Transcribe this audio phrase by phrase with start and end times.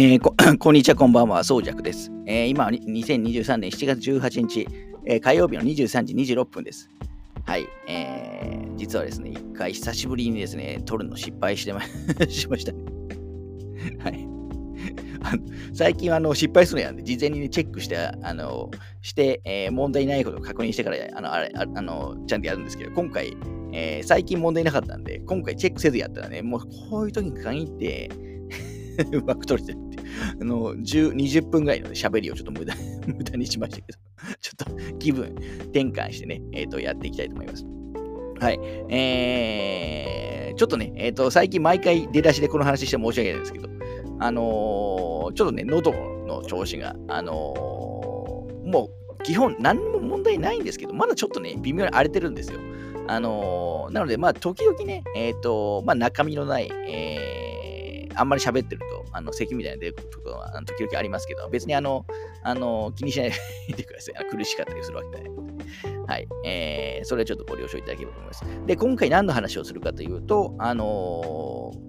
[0.00, 2.12] えーこ、 こんにちは、こんばんは、そうじゃくです。
[2.24, 4.68] えー今は2023年7月18日、
[5.04, 6.88] えー火曜日の23時26分です。
[7.44, 11.80] はい、えー実はですね、一回久しぶりにですね、撮るの失敗してま
[12.30, 12.78] しましたね。
[13.98, 14.28] はい。
[15.20, 15.42] あの
[15.74, 18.70] 最近はあの失敗するやんで、事前に、ね、チェックして、あの
[19.02, 23.36] して、えー問題ないことを確認してからあのあれああのちゃんとやるんですけど、今回、
[23.72, 28.08] えー最近問題なかったんで、今回チェックせずやったらね、もうこういう時に限って、
[29.12, 29.98] うまく撮れてるって
[30.40, 32.74] あの、10 20分ぐらいの喋りをちょっと無駄
[33.06, 33.98] 無駄にしましたけど、
[34.40, 35.34] ちょっと気分
[35.64, 37.64] 転換してね、えっ、と、やっていきたいと思います。
[38.40, 38.60] はい。
[38.90, 43.68] えー、ちょっとね、えっ、と、最近毎回出だしでこの話して申し訳ないんですけど、
[44.20, 52.60] あのーちょっとね、喉の調子が、あのーもう基本何も問題ないんですけど、まだちょっとね、微妙に荒れてるんですよ。
[53.06, 57.47] あのーなので、まあ、時々ね、えっ、と、まあ、中身のない、えー
[58.18, 62.04] あんまり喋ってると、あの、咳みたいな出ることは時々ありますけど、別にあの、
[62.42, 63.32] あの、気にしない
[63.76, 64.26] でください。
[64.30, 65.64] 苦しかったりするわけないので。
[66.06, 66.28] はい。
[66.44, 68.44] えー、それはちょっとご了承いただければと思います。
[68.66, 71.88] で、今回何の話をするかというと、あのー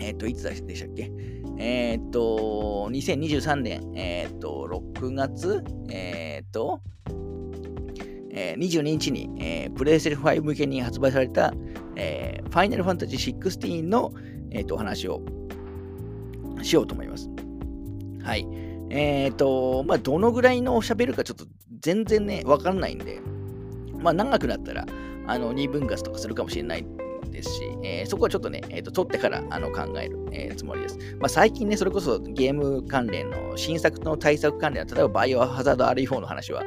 [0.00, 1.10] えっ、と、いつでしたっけ？
[1.58, 6.80] えっ、と、2023年、えっ、と、6月、えっ、と、
[8.38, 11.52] え22日に、えー、プレイステーション5向けに発売された、
[11.96, 14.12] えー、ファイナルファンタジー16の、
[14.50, 15.22] えー、とお話を
[16.62, 17.28] しようと思います。
[18.22, 18.46] はい。
[18.90, 21.46] えっ、と、まあ、どのぐらいの喋るかちょっと
[21.80, 23.20] 全然ね、わかんないんで、
[24.00, 24.86] まあ、長くなったら、
[25.26, 26.86] あの、2分割とかするかもしれない
[27.30, 30.98] ですし、えーそこはちょっとね、えーと、撮ってからあの考える、えーつもりです。
[31.18, 36.64] まあ、最近ね、それこそゲーム関連の新作の対策関連の、例えばバイオハザード RE4 の話は、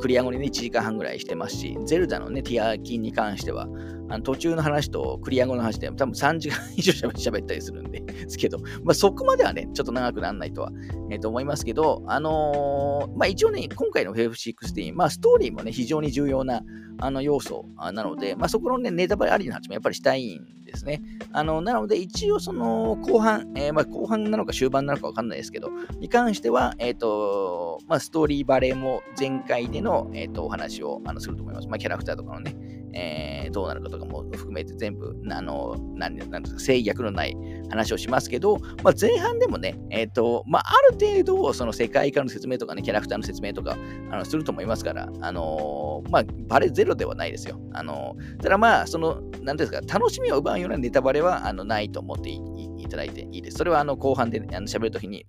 [0.00, 3.68] クリア後にね、1時間半ぐらいしてますし、ゼルダのね、ティアキンに関しては、
[4.08, 10.70] あの途中の話とクリア後の話で多分3時間以上喋ったりするんで、すけど、まあ、そこまではね、ちょっと長くならないとは、
[11.10, 16.62] えーと思いますけど、あのーまあ、一応ね、今回の FF16、まあ、ストーリーもね、非常に重要な
[16.98, 21.02] あの要素なので、まあ、そこのね、ネタバレありの話もやっぱりしたいんですね。
[21.32, 25.70] あのなので、一応その後半、えーまあ、後半なのか終盤なのかわかんないですけど、
[26.00, 31.68] に関しては、えっ、と、まあ、ストーリーバレーも前回での、えー、とお話をあのすると思います。
[31.68, 32.56] まあ、キャラクターとかのね、
[32.96, 33.26] えー
[33.56, 37.34] どうなるかとかも含めて全部、あの、なんなんですか、制約のない
[37.70, 43.78] 話をしますけど、まあ、前半でもね、えっ、と、まあ、ある程度、その世界観の説明とかね、キャラクターの説明とか、
[44.10, 47.58] あのすると思いますから、あのーまあ、バレゼロではないですよ。
[47.72, 53.56] あのただまあ、その、なんですか、楽しみを奪うようなネタバレはあのないと思っていただいていいです。
[53.56, 55.24] それはあの後半で、あの喋るときに、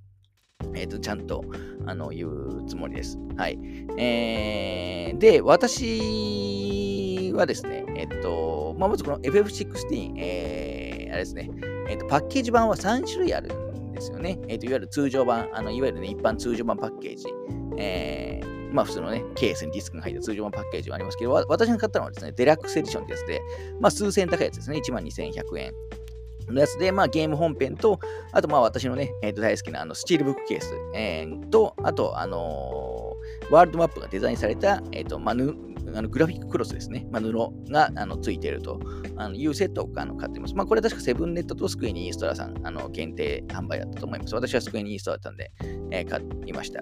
[0.76, 1.46] えっ、と、ちゃんと
[1.86, 3.18] あの言うつもりです。
[3.38, 3.58] はい。
[3.98, 6.97] えー、で、私
[7.34, 11.50] はですね、えっ、と、まあ、まずこの FF16、えー、あれですね、
[11.90, 14.40] えっ、と、パッケージ版は3種類あるんですよね。
[14.48, 17.26] えっ、と、いわゆる通常版、あのいわゆるね、一般通常版パッケージ、
[17.78, 23.42] えーまあ普通のね、ケースにディスクが入った通常版パッケージはありますけど、私が買ったのはですね、デラックスエディションってやつで、
[23.80, 25.74] まあ数千円高いやつですね、12,100円。
[26.50, 28.00] のやつで、まあ、ゲーム本編と、
[28.32, 32.98] あと、まあ、私のね、えーと大好きなあのスチールブックケース、えーと、あと、あのー
[33.50, 35.36] ワールドマップがデザインされた、えーとまあ、
[35.96, 37.32] あのグラフィッククロスですね、まあ、布
[37.72, 38.80] があのついていると
[39.16, 40.56] あのいうセットをあの買っています。
[40.56, 44.36] まあ、これは確かセブンネットとスクエニイーストラさんあの限定販売だったと思います。
[44.36, 45.52] 私はスクエニイーストラだったんで、
[45.92, 46.82] えー買いました。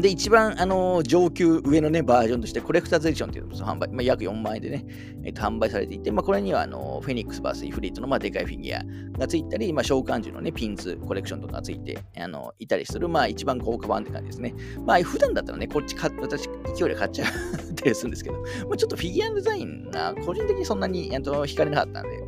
[0.00, 4.84] で、一番、あのー上級上のね、バージョンとして、コレクターズエディションというのも販売、まあ、約4万円でね、
[5.24, 14.54] えっと販売されていて、まあ、これには、あのーフェニックス VS イフリートの、まあ、でかいフィギュアがついたり、まあ、召喚獣のね、ピンズコレクションとかがついて、あのいたりする、まあ、一番高価版って感じですね。
[14.84, 17.28] まあ、普段だったらね、こっち買っ私、勢いで買っちゃっ
[17.74, 22.24] たりするんですけど、まあ、ちょっとフィギュアデザインが個人的にそんなにあの惹かれなかったんで、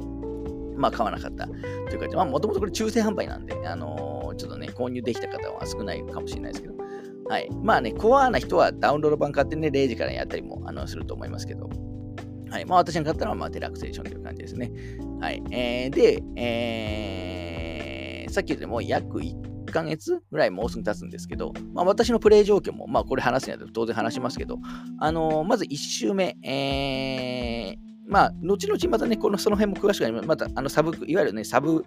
[0.78, 6.74] まあ、買わなかったというか、まあ、もともとこれ抽選販売なんで、あのちょっとね、購入できた方は少ないかもしれないですけど、
[7.28, 7.48] はい。
[7.62, 11.68] まあね、コアな人はダウンロード版買ってね、0時からやったりもあのすると思いますけど、
[12.50, 12.64] はい。
[12.64, 14.70] まあ私が買ったのは、まあ、デラックスエディションという感じですね。
[15.20, 15.42] はい。
[15.50, 24.58] えー、で、えー、さっき言ったようにも約1ヶ月ぐらいもうすぐ経つんですけど、まあ私のプレイ状況も、まあこれ話すには当然話しますけど、
[24.98, 31.84] あのーまず1周目、えー、まあ、後々またね、このその辺も詳しくはまた、あの、サブ、いわゆるね、サブ、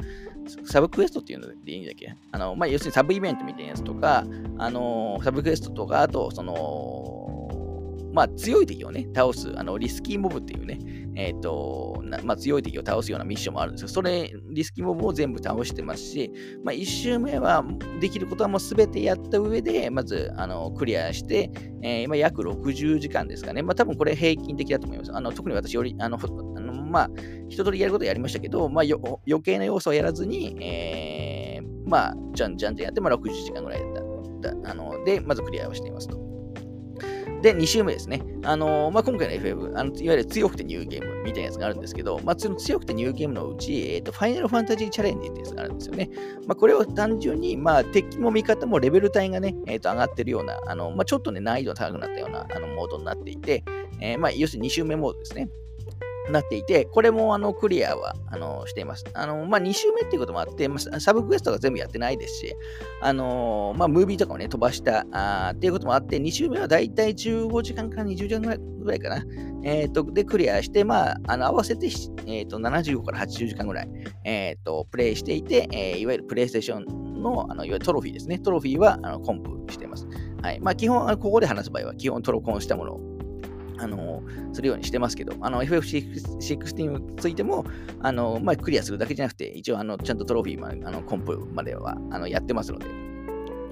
[0.66, 2.16] サブクエストっていうのでいいんだっけ？
[2.32, 4.24] あの、まあ、要するにサブイベントみたいなやつとか、
[4.60, 13.88] あの、サブクエストとか、あと、その、まあ、強い敵をね、倒す、あの、リスキーモブっていうね、えっ、と、まあ、強い敵を倒すようなミッションもあるんですよ。
[13.88, 16.32] それ、リスキーモブを全部倒してますし、
[16.64, 17.64] まあ、1周目は
[18.00, 21.52] できることはもうすべてやった上で、まず、あの、クリアして、
[21.84, 23.62] えー今約60時間ですかね。
[23.62, 25.12] まあ、多分これ平均的だと思います。
[25.14, 27.10] あの特に私より、あの、あのまあ、
[27.50, 28.86] 一通りやることやりましたけど、まあ、
[29.28, 34.72] 余計な要素をやらずに、えーまあ、じゃんじゃんじゃんやって、まあ、60時間ぐらいだった。
[34.72, 36.31] あので、まずクリアをしていますと。
[37.42, 38.22] で、2週目ですね。
[38.44, 46.10] あのー、まあ、今回の FF、あのいわゆる強くてニューゲームみたいなやつがあるんですけど、まあ、その強くてニューゲームのうち、えっ、ー、と、ファイナルファンタジーチャレンジってやつがあるんですよね。
[46.48, 53.64] まあ、これを単純に、まあ、敵も味方もレベル帯がね、えっ、ー、と、上がってるような、あの、まあ、ちょっとね、難易度が高くなったような、あの、モードになっていて、
[54.00, 55.50] え、まあ、要するに2周目モードですね。
[56.32, 59.06] なっていて、これもあのクリアはあのしています。
[59.14, 62.56] あのまあ、2週目っていうこともあって、まあ、サブクエストが全部やってないですし、
[63.02, 69.24] あのまあ、ムービーとかもね、飛ばしたあっていうこともあって、2週目はだいたい15時間から20時間ぐらいかな。
[69.64, 71.88] えーと、で、クリアして、まあ、あの合わせて、
[72.26, 73.90] えーと、75から80時間ぐらい、
[74.26, 78.40] えーと、プレイしていて、えー、いわゆるプレイステーションのあのいわゆるトロフィーですね。
[78.40, 80.08] トロフィーはあのコンプしています。
[80.42, 83.11] はいまあ、基本、ここで話す場合は、基本トロコンしたものを
[83.82, 84.22] あの
[84.54, 87.66] するようにしてますけど、FF16 についても、
[88.00, 92.86] あのまあ、クリアするだけじゃなくて、一応あのちゃんとトロフィーまで、あのコンプまではあのやってますので、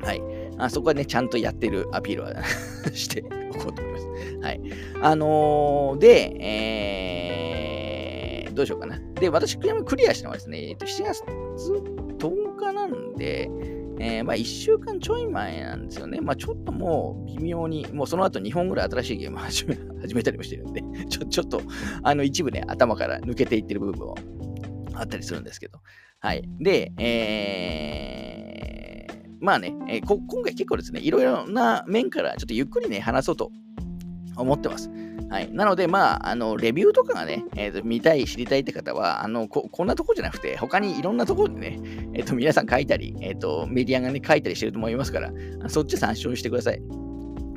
[0.02, 0.22] はい、
[0.58, 2.34] あそこはね、ちゃんとやってるアピールは
[2.94, 3.24] して
[3.54, 4.08] おこうと思います。
[4.42, 4.62] はい。
[5.02, 9.00] あのー、で、えー、どうしようかな。
[9.16, 13.50] で、私、クリアしたのはですね、7月10日なんで、
[14.00, 16.22] えー、まあ1週間ちょい前なんですよね。
[16.22, 21.62] まあちょっともう微妙に、もうその後2本ぐらい新しいゲーム始め 始めたりもしてるんで、 ちょちょっと
[22.01, 24.16] あの一部ね、頭から抜けていってる部分も
[24.94, 25.80] あったりするんですけど。
[26.19, 26.44] はい。
[26.60, 33.51] で、えー、まあね、えー、今回結構ですね、いろいろな面からちょっとゆっくりね、話そうと
[34.38, 34.90] 思ってます。
[35.30, 35.52] はい。
[35.52, 41.80] なので、まあ、あの、レビューとかがね、えーと、見たい、知りたいって方は、あのこ、こんなとこじゃなくて、他にいろんなところでね、
[42.14, 45.31] えっ、ー、と、皆さん書いたり、えっ、ー、と、メディアがね、書いたりしてると思いますから、
[45.68, 46.81] そっち参照してください。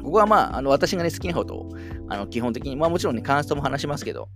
[0.02, 1.68] ここはまあ、あの私がね、好きなことを、
[2.08, 4.28] あの基本的に、まあもちろんね、感想も話しますけど、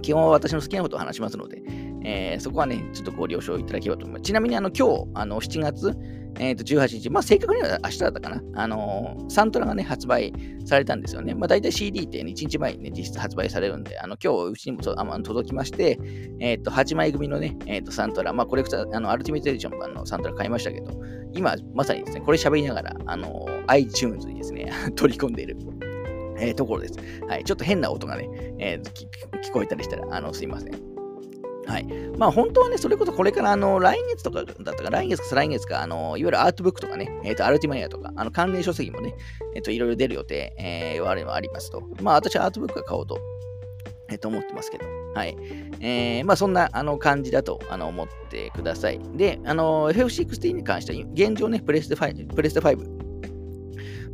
[0.00, 1.62] 基本は私の好きなことを話しますので、
[2.04, 4.26] えー、そこはね、ちょっとご了承いただければと思います。
[4.26, 5.92] ちなみに、あの、今日、あの、7月、
[6.38, 10.32] えー、と18日、まあ正確には明日だったかな、あのー、サントラがね、発売
[10.64, 11.34] されたんですよね。
[11.34, 15.98] まあ大体 CD って、ね、1日前にね、実質発売されるんで、あの今日うちにもあの届きまして、
[16.40, 21.00] えっ、ー、と、8枚組のね、えっ、と、サントラ、まあコレクター、あの、アルティメットエディション版のサントラ買いましたけど、
[21.32, 25.56] 今、まさにですね、これ喋りながら、あの iTunes にですね、 取り込んでいる。
[26.38, 26.94] えー、ところです。
[27.26, 27.44] はい。
[27.44, 28.28] ちょっと変な音がね、
[28.58, 28.82] えー、
[29.40, 30.95] 聞こえたりしたら、あの、すいません。
[31.66, 31.86] はい。
[32.16, 39.14] まあ本当はね、それこそこれからあの来月とかだったか、来月か再来月か、あのいわゆるアートブックとかね、えっ、ー、と、アルティマニアとか、あの関連書籍もね、
[39.54, 41.82] えっ、ー、と、いろいろ出る予定、えー、はありますと。
[42.00, 43.18] まあ私はアートブックは買おうと、
[44.08, 44.84] えー、と思ってますけど。
[45.14, 45.36] はい。
[45.80, 49.00] えー、まあそんなあの感じだとあの思ってください。
[49.14, 52.95] で、あの FF16 に関しては、現状ね、プレステ5、プレステ5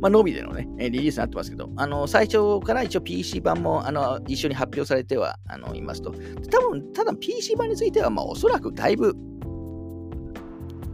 [0.03, 6.13] まあ、ノビでのね、リリースになってますけど、あの、最初から一応 PC 版も、あの、一緒に発表されては、あの、いますと。
[6.51, 9.15] 多分、ただ PC 版については、まあ、おそらくだいぶ、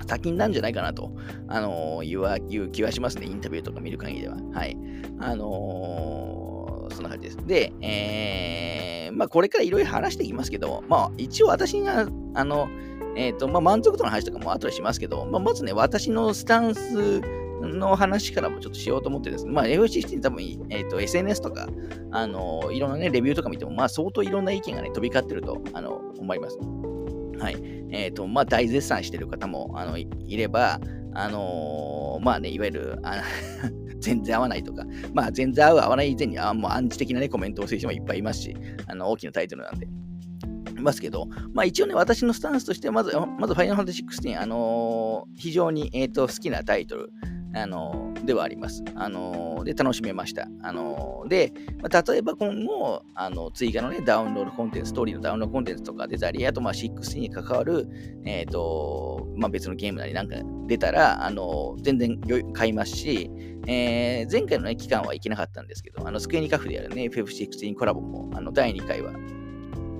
[0.05, 1.11] 先になるんじゃないかなと、
[1.47, 3.25] あのいういう気はしますね。
[3.25, 4.37] インタビューとか見る限りでは。
[4.53, 4.77] はい。
[5.19, 7.37] あのー、そんな感じです。
[7.47, 12.69] で、えー、まあ、これからいろいろ話していきますけど、まあ、一応私が、あの、
[13.15, 17.21] えっ、ー、と、まあ、満足度の話とかも後でしますけど、まあ、まずね、私のスタンス
[17.61, 21.67] の話からもちょっとしようと思ってですね、まあ、FX16 多分、えーと、SNS とか、
[22.11, 26.57] あのいろんなね、レビューとか見ても、まあ、相当いろんな意見がね、飛び交ってるとあの思います。
[27.39, 27.57] はい。
[27.91, 30.79] えっ、ー、と、まあ、大絶賛してる方もあのいれば、
[31.13, 33.23] あのー、まあね、いわゆる、あ
[33.99, 38.55] 全然合わないとか、まあ、全然合う合わない以前に、あもうアンチ的なね、コメントをする人もいっぱいいますし、
[38.87, 39.87] あの大きなタイトルなんで。
[40.77, 47.11] いますけど、まあ一応ね、私のスタンスとしては、まず、まず、ファイナルファンタジー16、あのー、非常に、えーと好きなタイトル
[47.53, 48.83] あのではあります。
[48.95, 50.47] あので、楽しめました。
[50.61, 51.51] あので、
[51.81, 57.87] まあ、例えば今後、あの追加のね、ダウンロードコンテンツ、ストーリーのダウンロードコンテンツとか出たり、あと、まあ、6に関わる、
[58.25, 60.35] えっ、ー、と、まあ、別のゲームなりなんか
[60.67, 62.19] 出たら、あの全然
[62.53, 63.31] 買いますし、
[63.67, 69.13] えー、前回の、ね、期間は行けなかったんですけど、あのスクエニカフでやるね、FF16 コラボも、あの第2回は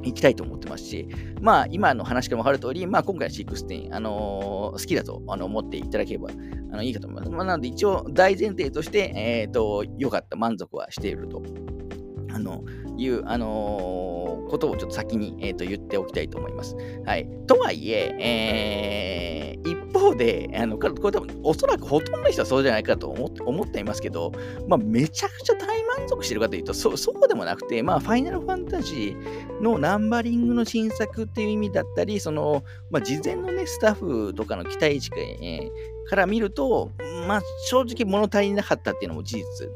[0.04, 1.08] 行きたいと思ってますし、
[1.42, 6.30] まあ、今の話からも分かる通り、まあ、今回の16、あのー、好きだとあの思っていただければ
[6.72, 7.32] あのいいかと思います。
[7.32, 11.42] まあ、なので、一応、大前提として、えっ、ー、と、良かった、満足はしていると。
[12.32, 12.64] あの
[12.96, 16.76] いう、あのー、ことをちょっと先に、えーと、言っておきたいと思います。
[17.06, 24.32] はい、とはいええー、一方で、あのこれ多分おそらくほとんどの人はそうじゃないかと思って思っていますけど、
[24.68, 35.12] まあ、めちゃくちゃ大満足してるかというとそ、そうでもなくて、まあ、ファイナルファンタジーのナンバリングの新作っていう意味だったり、そのまあ、事前の、ね、スタッフとかの期待値、
[36.10, 36.92] から見ると、
[37.28, 39.70] まあ、正直物足りなかったっていうのも事実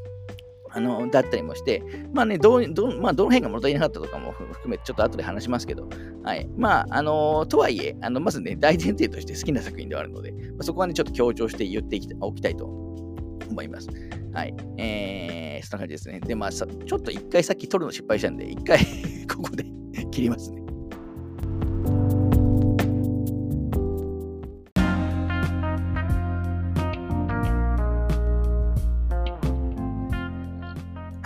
[0.74, 5.88] あの、だったりもして、まあね、どう、どまあ、どの辺が物足りなかったとかも含めて、ちょっと後で話しますけど、
[6.24, 6.48] はい。
[6.56, 13.88] まあ、あのとはいえ、あの、まずね、大前提として好きな作品ではあるので、まあ、そこはね、ちょっと強調して言っておきたいと思います。
[14.32, 14.54] はい。
[14.78, 16.20] えー、そんな感じですね。
[16.20, 18.78] で、まあ、ちょっと一回さっき撮るの失敗したんで、一回
[19.32, 19.64] ここで
[20.10, 20.64] 切りますね。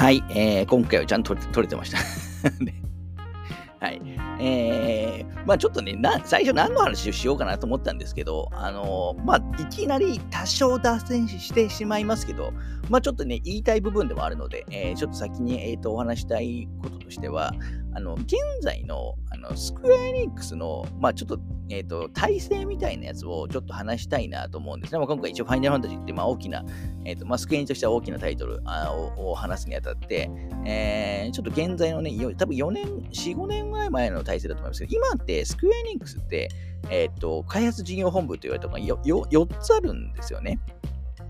[0.09, 1.99] はい、えー、今回はちゃんと撮れてました
[3.79, 4.01] はい。
[4.41, 12.55] えー、まあちょっとね、最初何の話をしようかなと思ったんですけど、あのー、まあいきなり多少脱線してしまいますけど、
[12.89, 17.53] まあちょっとね、言いたい部分でもあるので、えー、ちょっと先に、えーと、お話したいこととしては、
[17.93, 19.15] あの、現在の、
[19.51, 21.39] の、スクエアエニックスの、まあちょっと、
[21.71, 24.99] えっ、ー、と、体制みたいなやつをちょっと話したいなと思うんですね。
[24.99, 26.65] まあ、今回一応ファイナルファンタジーって、まあ大きな、
[27.05, 30.31] えっ、ー、と、まあスクエアニとしては大きなタイトルあを話すにあたって、
[30.65, 36.49] えー、ちょっと現在のね、多分4年、4、5年ぐらい前の体制だと思いますけど、今ってスクエアエニックスって、
[36.91, 40.59] えっ、ー、と、開発事業本部と言われたのが 4, 4つあるんですよね。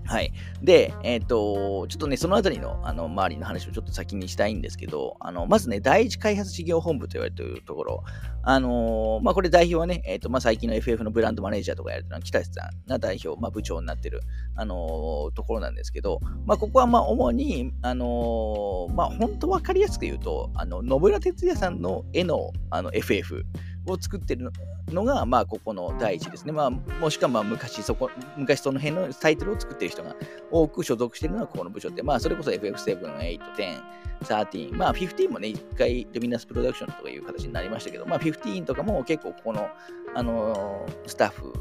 [0.09, 0.33] はい。
[0.63, 8.03] で、えっ、ー、と、ちょっとね、そのあたりの、あの、周りの話をちょっと先にしたいんですけど、あの、まずね、第一開発事業本部と言われているところ、
[8.41, 14.21] あのー、まあ、これ代表はね、えっ、ー、と、まあ、最近の FF のブランドマネージャーとかやるのは、北瀬さんが代表、まあ、部長になってる、
[14.55, 23.45] あのところなんですけど、まあ、ここは、ま、主に、あのまあ、本当わかりやすく言うと、あの、野村哲也さんの絵の、あの、FF、
[23.91, 24.51] を作ってる
[24.91, 26.51] のが、まあ、ここの第一ですね。
[26.51, 30.15] まあ、もしくは、まあ、昔、そこ、昔その辺のタイトルを作ってる人が
[30.51, 33.81] 多く所属しているのがここの部署で、まあ、それこそ FF7、8、10、
[34.21, 39.69] 13、まあ、15もね、一回、ルミナスプロダクションとかいう形になりましたけど、まあ、15とかも結構ここの、
[40.15, 41.53] あのー、スタッフ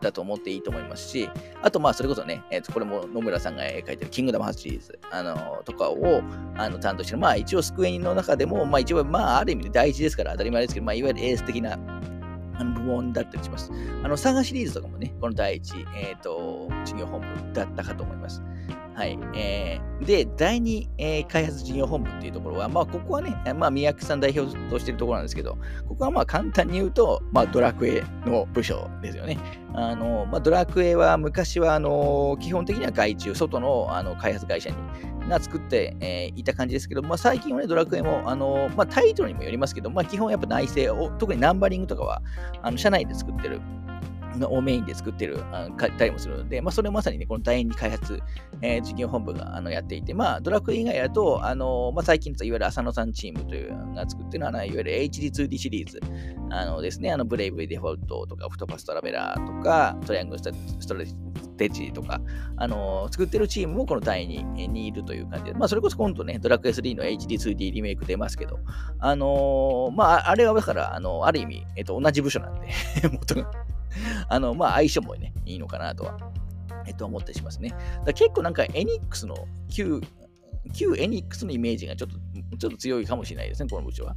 [0.00, 1.28] だと思っていいと思いますし、
[1.62, 6.22] あと、まあ、それこそね、えー、とこれも野村さんが描いてるキングダムハーツシリーズ、あのー、とかを、
[6.56, 7.18] あの、担当してる。
[7.18, 11.78] まあ、一応、スクエニの中でも、まあ、一応、まあ、ある意味で第一ですから当たり前ですけど、まあ、いわゆるエース的な、
[12.60, 13.72] あの部門だったりします。
[14.02, 18.42] あの、サガシリーズとかもね、この第一、えっ、ー、と、事業本部だったかと思います。
[19.00, 19.18] はい。
[19.34, 25.56] えー、で、第2、えー、開発事業本部っていうところは、まあ、ここはね、まあ、宮城さん代表としてるところなんですけど、
[25.88, 29.38] ここはまあ、簡単に言うと、まあ、ドラクエの部署ですよね。
[29.72, 34.76] あの、まあ、ドラクエは昔は、あの、基本的には外注、外のあの開発会社に
[35.30, 42.20] が作って、えー、いた感じですけど、まあ、最近はね、ドラクエも、あのまあ、タイトルにもよりますけど、まあ、基本やっぱ内製を、特にナンバリングとかは、
[42.60, 43.62] あの社内で作ってる
[44.48, 45.68] をメインで作ってる、あ
[45.98, 48.20] たりもするので、まあ、それまさにね、この第2開発、
[48.62, 56.00] えー、事業本部があのやっていて、まあ、ドラクエ以外だと、あのまあ、最近いわゆる浅野さんチームというのが作ってるのは、いわゆる HD2D シリーズ
[56.50, 61.06] あのですね、あのブレイブデフォルトとか、オフトパストラベラーとか、トリアングルストレ
[61.56, 62.20] テジとか、
[62.56, 68.58] あの作ってるチームもこの第2にいるという感じで、まあ、それこそ今度ね、ドラクエ3の HD2D リメイク出ますけど、
[68.98, 72.68] あのまあ、あれはだから、あのある意味、えっと、同じ部署なんで
[73.12, 73.69] 元が。
[74.28, 76.18] あの、まあ、相性もね、いいのかなとは、
[76.86, 77.72] えっと、思ったりしますね。
[78.04, 79.36] だ結構なんか、エニックスの、
[79.68, 80.00] 旧、
[80.74, 84.16] 旧エニックスのイメージがちょっと、ちょっと強いかもしれないですね、この部署は。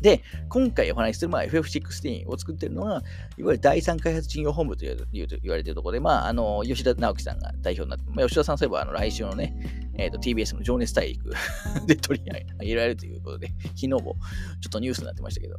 [0.00, 3.02] で、今回お話しする、まあ、FF16 を作っているのは、
[3.38, 9.56] いわゆる第三開発事業本部という言われているところで、まあ、あの、吉田直樹さんが代表になって、まあ、吉田さんそういえば、あの、来週のね、
[9.96, 11.32] えっ、ー、と、TBS の情熱大陸
[11.86, 15.56] で取り上げられるということで、昨日もちょっとニュースになってましたけど、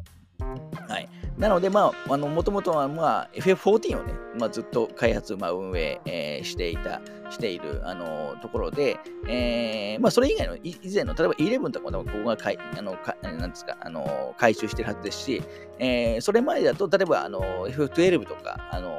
[0.87, 1.09] はい。
[1.37, 6.99] なので、まあ、あの、もともとは、まあ、FF14 をね、まあ、ずっと開発、まあ、運営、えー、していた、
[7.29, 8.97] している、あの、ところで、
[9.27, 15.43] えー、まあ、それ以外の、以前の、例えば11とかも、ここがかい、あの、かなんですか、あの、回収してるはずですし、
[15.77, 18.97] えー、それまでだと、例えば、あの、FF12 とか、あの、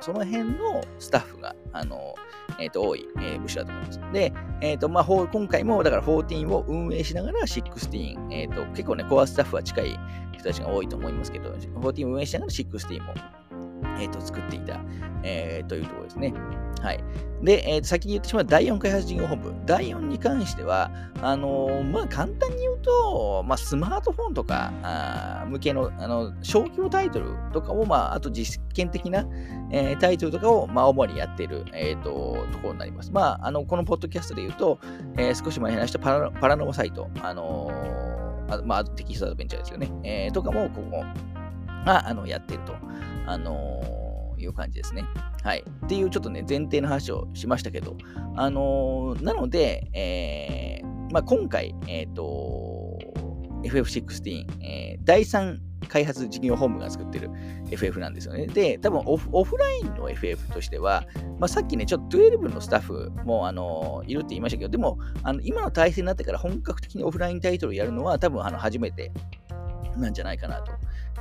[0.00, 2.14] その辺のスタッフが、あの、
[2.60, 4.00] えー、と多い、えー、部署だと思います。
[4.12, 9.98] で、えーとまあ、今回もだから14を運営しながら16、えーと、結構ね、コアスタッフは近い
[10.32, 13.14] 人たちが多いと思いますけど、14を運営しながら16も、
[13.98, 14.80] えーと、作っていた、
[15.22, 16.32] えー、というところですね。
[16.82, 17.04] はい。
[17.42, 19.54] で、えー、先に言ってしまう第4開発事業本部。
[19.66, 20.90] 第4に関しては、
[21.22, 29.26] あのー、まあ、簡単に言うと、まあ、スマートフォンとかあ向けのあの小規模タイトルとかを、まあ、あと実験的な、
[29.70, 33.12] えー、タイトルとかを、まあ、主にやっている、えーと、ところになります。
[33.12, 34.78] まあ、あのこのポッドキャストで言うと、
[35.16, 39.90] えー、少し前に話したパラパラノモサイト、あのー、まあ、テキストアドベンチャーですよね。
[40.04, 41.04] えー、とかも、ここ
[41.84, 42.74] があのやってると。
[43.26, 44.00] あのー
[44.40, 45.04] いう感じですね。
[45.42, 45.64] はい。
[45.84, 47.96] っていうちょっとね、前提の話をしましたけど、
[48.36, 52.98] あのー、なので、えー、まあ、今回、えっ、ー、と、
[53.64, 55.58] FF16、えー、第3
[55.88, 57.30] 開発事業本部が作ってる
[57.70, 58.46] FF なんですよね。
[58.46, 61.04] で、多分オフオフラインの FF としては、
[61.38, 69.10] まあ、さっきね、ちょっと12のスタッフもあのいるって言いましたけど、でも、あの今の体制になってから本格的にオフラインタイトルやるのは多分あの初めて
[69.96, 70.72] なんじゃないかなと,、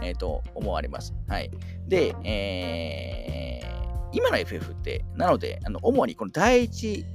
[0.02, 1.14] えー、と思われます。
[1.28, 1.52] はい。
[1.88, 7.06] で、えー、今の FF って、なので、あの主にこの第一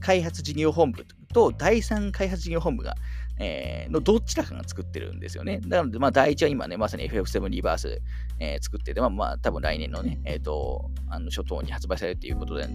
[0.00, 2.94] 開発事業本部と第三開発事業本部が、
[3.38, 5.60] えー、のどちらかが作ってるんですよね。
[5.66, 8.00] なので、まあ、第一は今ね、まさに FF7 リバース、
[8.38, 12.68] えー、作ってて、まあ、まあ、多分来年のね、えっ、ー、と、あの初頭に発売されるということで、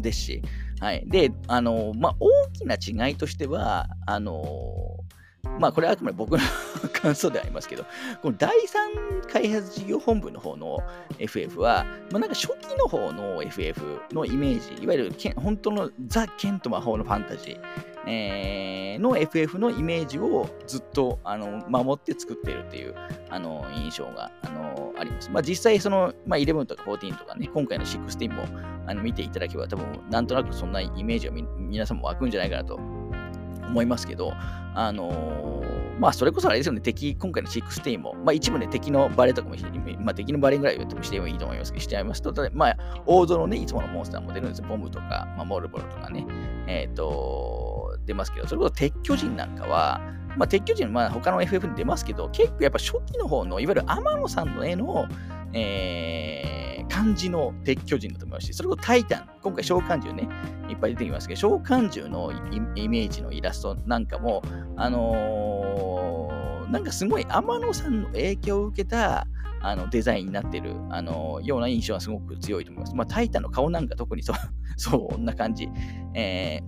[0.00, 0.42] ですし、
[0.80, 1.04] はい。
[1.08, 4.97] で、あの、まあ、大きな違いとしては、あの、
[5.58, 6.38] まあこれはあくまで僕の
[6.92, 7.84] 感想ではありますけど、
[8.22, 8.90] この第三
[9.32, 10.78] 開発事業本部の方の
[11.18, 17.60] FF は、まあ、なんか初期の方の FF のイメージ、いわゆる本当のザ・ケント魔法のファンタジー、
[18.06, 22.94] えー、の FF のイメージをずっとあの守って作っているっていう
[23.28, 25.30] あの印象があのあります。
[25.30, 28.44] まあ、実際その、まあ、11とか14とかね、今回の16も
[28.86, 32.78] あの見ていただければ多分なんとなくそんなイメージは皆さんも湧くんじゃないかなと
[33.68, 34.32] 思いますけど、
[34.74, 39.56] あのー、まあ、それこそあれですよね、敵、今回の16も、まあ、一部ね、敵のバレーとかも、
[40.00, 44.68] まあ、敵のバレーぐらいもしてもいいと思いますけど、してありますと、まあ、王道のね、いつものモンスターも出るんですよ。
[44.68, 46.26] ボムとか、まあ、モルボルとかね、
[46.66, 50.00] えっ、ー、と、出ますけど、それこそ鉄巨人なんかは、
[50.38, 55.06] まあ、鉄巨人、まあ、他の FF に出ますけど、結構やっぱ初期の方の、いわゆる天野さんの絵の、
[55.52, 60.28] えー、漢字の鉄巨人だと思いますし、それこそタイタン、今回召喚獣ね、
[60.70, 62.32] いっぱい出てきますけど、召喚獣の
[62.76, 64.42] イメージのイラストなんかも、
[64.76, 69.26] あのー、なんかすごい天野さんの影響を受けた
[69.60, 72.94] あのデザインになってる、あの、ような印象はすごく強いと思います。
[72.94, 74.32] まあ、タイタンの顔なんか特にそ
[74.76, 75.68] そんな感じ、
[76.14, 76.60] え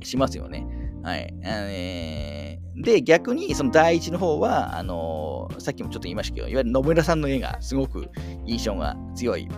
[0.00, 0.66] ー、しますよね。
[1.02, 1.34] はい。
[1.42, 8.08] えー、で、逆に、その第一の方は、あのー、さっきもちょっと言いましたけど、いわゆる野村さんの絵がすごく
[8.46, 9.48] 印象が強い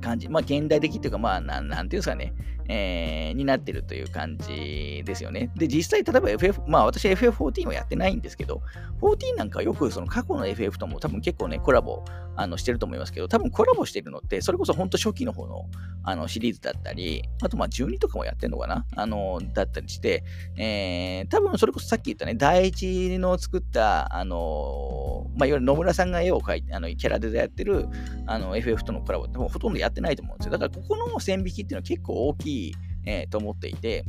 [0.00, 0.28] 感じ。
[0.28, 2.32] まあ、現代的っていうか、まあ、なんなんていうんですかね、
[2.68, 5.50] えー、になってるという感じですよね。
[5.56, 8.62] で、実際、例えば FF、まあ私 FF14 はやってないんですけど、
[9.00, 12.04] 14なんかよくその過去の FF とも多分結構ね、コラボ
[12.36, 15.66] あのしてると思いますけど、多分コラボしてるのって、それこそ本当初期の方の
[16.06, 18.86] あのシリーズだったり、あとまあ12とかもやってんのかな？
[18.96, 20.24] あの、だったりして、
[20.56, 27.88] えー、多分それこそさっき言ったね、第一の作った、あの、まあいわゆる野村さんが絵を描いて、あの、キャラでやってる
[28.26, 30.52] あの FF とのコラボってほとんどやってないと思うんですよ。
[30.52, 32.74] だからここの線引きっていうのは結構大きいい
[33.06, 34.04] えー、と思っていて、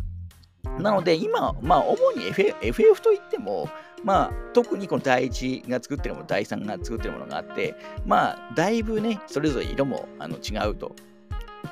[0.79, 3.69] なので今、まあ主に FF, FF といっても、
[4.03, 10.95] まあ特にこの第1が作ってるもの、第3が作ってるものがあって、まあだいぶね、それぞれ色もあの違うと。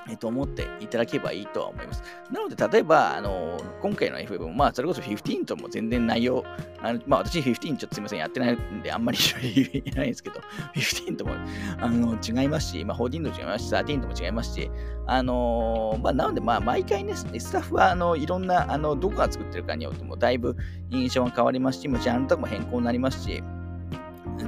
[0.09, 2.03] えっと、思っていただければいいとは思います。
[2.31, 6.43] なので、例えば、あの今回の FF も、まあ、それこそ15とも全然内容、
[6.81, 9.17] あのまあ、私15ちょっとすみません、やってないんで、あんまり
[9.53, 10.39] 言えないんですけど、
[10.75, 11.33] 15とも
[11.79, 14.69] あの違いますし、まあ、14と違いますし、13とも違いますし、
[15.07, 20.55] あのまあ、なので、まあ、毎回ね、スタッフは、あの、いろんな、あの、どこが作ってるかによっても、だいぶ
[20.89, 23.43] 印象が変わりますし、もジャンルとかも変更になりますし、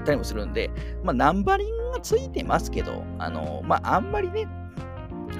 [0.06, 0.70] たりもするんで、
[1.04, 4.48] まあ、ナンバリングがついてますけど、あのまあ、あんまりね、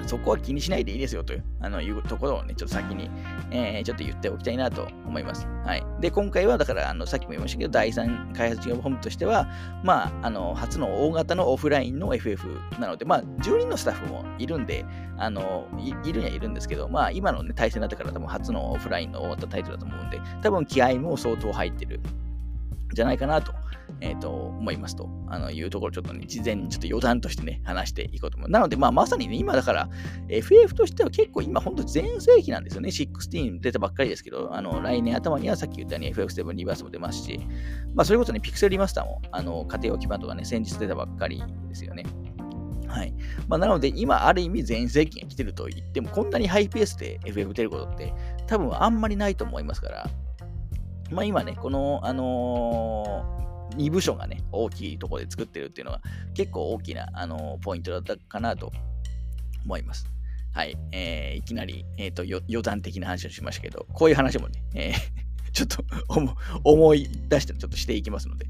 [0.06, 3.10] そこは気にしないでいいですよというあのいうところをね、ちょっと先に、
[3.50, 5.46] えー、ちょっと言っておきたいなと思います。
[5.64, 5.84] はい。
[6.00, 9.48] で、今回はだから、あのさっきも言いましたけど、第3開発事業本部としては、
[9.82, 12.46] まあ、あの初の大型のオフラインの FF
[12.78, 14.84] なので、まあ、10人のスタッフもいるんで、
[15.18, 22.00] あのいるにはいるんですけど、まあ、今の、ね、対戦だったから多分初のオフラインの大型タイトルだと思うんで、多分気合も相当入ってる
[22.92, 23.52] じゃないかなと
[24.00, 28.50] えっ、ー、と、思いますと、あの、いうところちょっとね、事前にちょっと余談としてね、話していこうと思う。
[28.50, 29.88] なので、まあ、まさにね、今だから、
[30.28, 32.90] FF としては結構今、本当全盛期なんですよね。
[32.90, 37.40] 16出たばっかりですけど、あの、来年頭にはさっき言ったように FF7 リバースも出ますし、
[37.94, 42.04] まあ、それこそね、ピクセルリマスターも、あの、家庭用基盤とかね、先日出たばっかりですよね。
[42.86, 43.14] はい。
[43.48, 48.12] まあ、なので、今、ある意味、全盛期が来てると言っても、こんなにハイペースで FF 出ることって、
[48.46, 50.10] 多分あんまりないと思いますから、
[51.10, 56.00] まあ、今ね、この、あのー2部署がね、大きいところで作ってるっていうのが
[56.34, 58.72] 結構大きな、あのポイントだったかなと
[59.64, 60.06] 思います。
[60.52, 60.76] はい。
[60.92, 65.84] えー、いきなり、えっ、ー、と、余談的な話をしましたけど、こういう話もね、えー、 ちょっと
[66.64, 68.46] 思い出してちょっとしていきますので、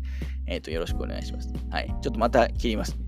[0.47, 1.53] えっ、ー、と、よろしくお願いします。
[1.71, 1.89] はい。
[1.89, 3.06] ちょっとまた切ります、ね。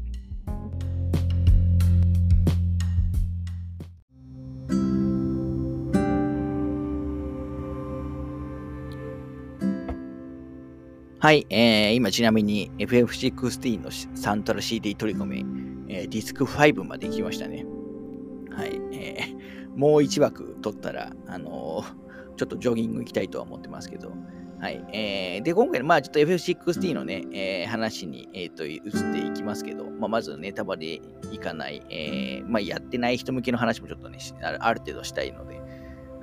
[11.21, 15.45] はい、えー、今ちなみに FF16 のサントラ CD 取り込み、
[15.89, 17.67] えー、ディスク5まで行きましたね。
[18.53, 24.13] はい、えー、もう1枠取ったら、あのー、ちょっとジョギング行きたいとは思ってますけど、
[24.61, 24.85] はい。
[24.93, 28.81] えー、で、今回、まあ、ちょっと FF16 のね、えー、話に、えーと、移っ
[29.13, 31.01] ていきますけど、まあ、まずネタバレ
[31.33, 35.61] いかない、えー、まあ、やってない人向けの話もちょっとね、ある程度したいので、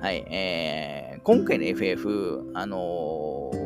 [0.00, 0.26] はい。
[0.30, 3.65] えー、今回の FF、あのー、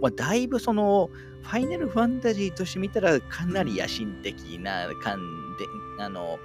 [0.00, 1.10] まあ、だいぶその、
[1.42, 5.20] ファイナルファンタジーとして見たら、かなり野心的な感
[5.58, 5.64] で、
[5.98, 6.38] あの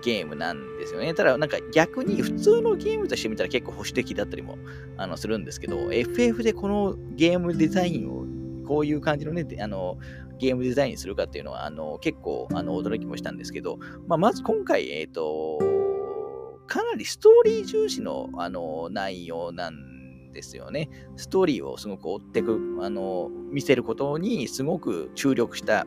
[0.00, 1.12] ゲームなんですよね。
[1.14, 4.56] ただ、なんか逆に普通のゲームとして見たら結構保守的だったりも
[4.96, 8.24] あのするんですけど、FF でこのゲームデザインを
[8.66, 9.98] こういう感じのね、あの
[10.38, 15.58] ゲームデザインするかっていうのはあの結構あの驚きもしたんですけど、まあ、まず今回、えっ、ー、と、
[16.66, 19.91] かなりストーリー重視のあの内容なんで
[20.32, 20.88] ですよね。
[21.16, 25.86] ストーリーをすごく追ってく、あの、見せることにすごく注力した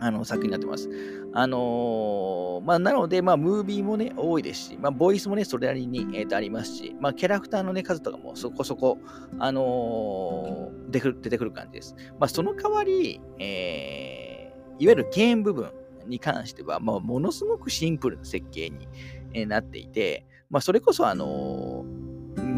[0.00, 0.88] あの作品になってます。
[1.34, 8.98] あのー、まあ、なので、まあ、ムービーもね、多いですし、まあ、ボイスもね、それなりに、えー、とありますし、まあ、キャラクターのね、数とかもそこそこ、
[9.38, 11.94] あのー、出てくる感じです。
[12.18, 15.70] まあ、その代わり、えー、いわゆるゲーム部分
[16.06, 18.88] に関しては、まあ、ものすごくシンプルな設計に、
[19.34, 21.84] えなっていて、まあ、それこそ、あの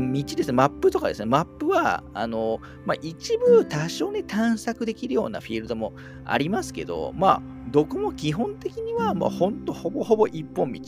[0.01, 5.93] 道ですね、マップとかですね、マップは、あの、まあ、一部多少ね、探索できるようなフィールドも
[6.25, 10.81] ありますけど、まあ、どこも基本的には、もうほんとほぼほぼ一本道、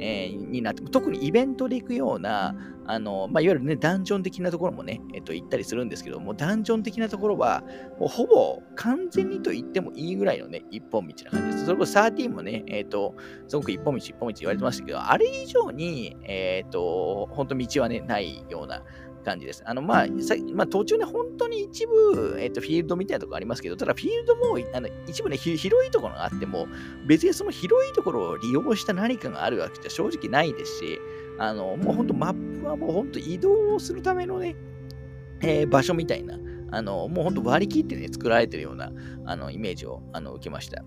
[0.00, 2.54] えー、になって、特にイベントで行くような、
[2.86, 7.62] あの、まあ、いわゆるね、ダンジョン的なところもね、えっと、行ったりするんですけども、ダンジョン的なところは、
[7.98, 11.66] もうほぼ完全にと言ってもいいぐらいのね、一本道な感じです。
[11.66, 13.14] それこそ13もね、えっ、と、
[13.48, 18.82] すごく一本道、一本道言われてましたけど、あれ以上に、えっ、と、本当道はね、ないような、
[19.24, 19.62] 感じです。
[19.66, 26.68] あの、まあ、さまあ、途中ね、本当に一部、えっ、と、フィールドみたいなところありますけど、ただ、フィールドも、あの一部ね、広いところがあっても、
[27.06, 30.98] 別にその広いところを利用した何かがあるわけじゃ正直ないですし、
[31.38, 34.54] あの、もう本当、マップはもう本当移動するためのね、
[35.42, 36.38] えー、場所みたいな、
[36.70, 38.92] あの、もう本当割り切ってね、作られてるような、
[39.26, 40.84] あの、イメージを、あの、受けました。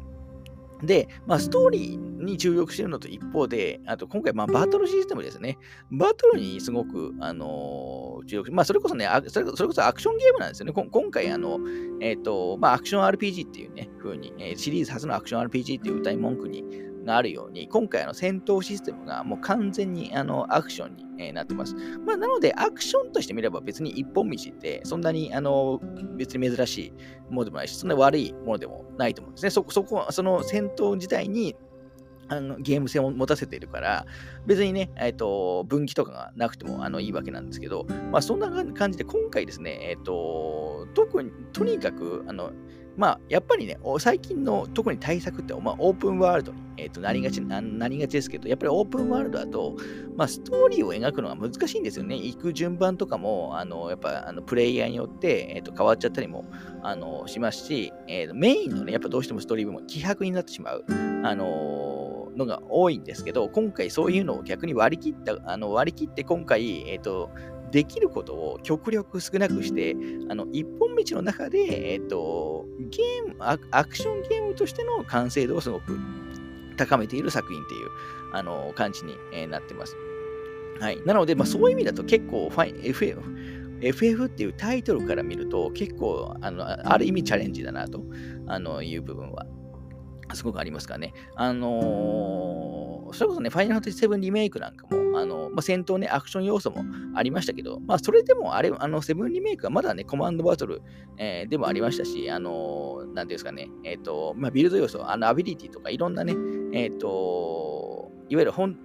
[0.83, 5.57] で、まあ、ストーリーに注力してるのと一方で、あと今回、まあ、バトルシステムですね。
[5.91, 10.73] バトルにすごく、あのー、注力まあ、それこそねそれ、それこそアクションゲームなんですよね。
[10.73, 11.59] 今回、あの、
[12.01, 16.63] えっ、ー、と、まあ、アクション RPG っていうね、風に、えー、シリーズ初のアクション RPG っていう歌い文句に
[17.07, 21.73] があるように、今回の戦闘システムがもう完全にあのアクションに、え、なってます。
[22.05, 25.81] まあ、なので、アクションとして見れば別に一本道ってそんなにあの
[26.15, 26.93] 別に珍しい
[27.31, 29.49] ものでもないし、そんな悪いものでもないと思うんですね。
[29.49, 31.55] そそこ、その戦闘自体に
[32.29, 34.05] あのゲーム性を持たせているから、
[34.45, 42.51] 別にね、えっ、ー、と、分岐とかがなくてもあのいいわけなんですけど、まあそんな感じで今回ですね、えっ、ー、と、特に、とにかく、あの、
[42.97, 49.75] まあ、やっぱりね、最近の特に対策って、まあ、オープンワールドに、えー、となりがちななりがちですけど、やっぱりオープンワールドだと、
[50.15, 52.15] まあ、ストーリーを描くのが難しいんですよね。
[52.15, 56.45] 行く順番とかも、あのやっぱあのプレイヤーによって、えー、と変わっちゃったりも
[56.81, 60.83] あのしますし、えー、メインのね、やっぱどうしてもストーリー部も希薄になってしまう。
[61.23, 67.31] あののが多いんですけど、今回そういうのを逆に割り切った、あの割り切って今回、えっ、ー、と、
[67.71, 69.95] できることを極力少なくして、
[70.29, 75.97] あの、一本道の中で、えっ、と、ゲームア、アクションゲームとしての完成度をすごく
[76.77, 77.89] 高めている作品っていう、
[78.33, 79.95] あの、感じに、え、なってます。
[80.79, 81.01] はい。
[81.05, 83.21] なので、まあ、そういう意味だと結構ファイ、FF、
[83.81, 88.03] FF っていうタイトルから見ると結構、あの、ある意味チャレンジだなと
[88.47, 89.45] あのいう部分は
[90.33, 91.13] すごくありますかね。
[91.35, 96.83] あのー、それこそね、ファイナルファンタジー7リメイクなんかも、あのまあ、戦闘ね、アクション要素も
[97.15, 100.81] ありましたけど、まあ、それでも、あれ、あの、7リメイクはまだね、コマンドバトル、
[101.17, 106.35] えー、でもありましたし、あの、なんていうんですかね、えっ、ー、と、まあ、ビルド要素、あの、アビリティとか、いろんなね、
[106.73, 108.77] えっ、と、いわゆる本、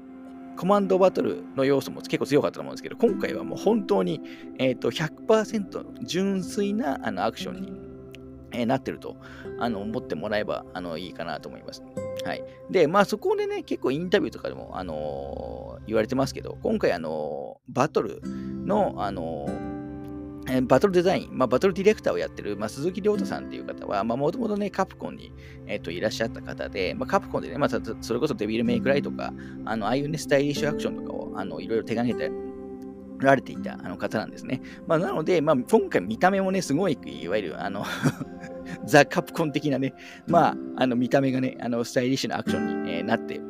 [0.57, 4.21] コマンドバトルの要素も結構強かったと思うんですけど、今回はもう本当に、
[4.59, 7.93] えっ、と、100%純粋なあのアクションに
[8.53, 9.17] えー、なってると
[9.59, 11.83] あの思ってもらえばあのいいかなと思います。
[12.25, 12.45] はい。
[12.71, 19.49] で、まあそこでね、結構インタビューとかでも、あのー、言われてますけど、今回、あのー、バトルの、あの
[20.49, 25.33] えバトルデザイン、まあ、バトルディレクターをやってる、まあ、鈴木亮太さんっていう方は、もともとね、カプコンに、
[25.67, 29.33] えーと、いらっしゃった方で、まあ、カプコンでね、まあ、それこそデビルメイクライとか、
[29.65, 32.35] あのああいうね、スタイリッシュアクションとかをあのいろいろ手掛けて
[33.27, 34.63] られていたあの方なんですね。
[34.87, 37.85] まあ、なので、まあ、今回見た目もね、すごい、いわゆる、あの
[38.87, 39.95] ザ・カプコン的なね、
[40.27, 43.41] まあ、あの見た目がね、あのスタイリッシュなアクションに、えー、なって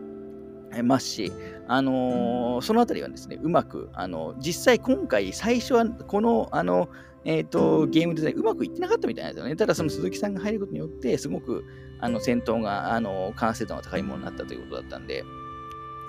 [0.83, 1.33] ますし、
[1.69, 6.89] あのー、そのあたりはですね、うまく、あの実際今回、最初はこの、あの、
[7.25, 9.57] えっ、ー、と、ゲームデザインうまくいってなかったみたいなんですよね。
[9.57, 11.65] ただ、その鈴木さんが入ることによって、すごく、
[12.01, 15.23] あの、戦闘が、あの、完成度が高いものになったということだったんで、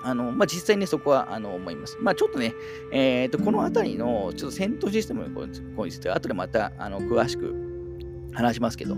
[0.04, 1.96] あの、まあ、実際ね、そこは、あの、思います。
[2.00, 2.54] まあ、ちょっとね、
[2.92, 7.54] えっ、ー、と、このあたりの、ちょっと戦闘システムについては、後でまた、あの、詳しく
[8.34, 8.96] 話しますけど、あ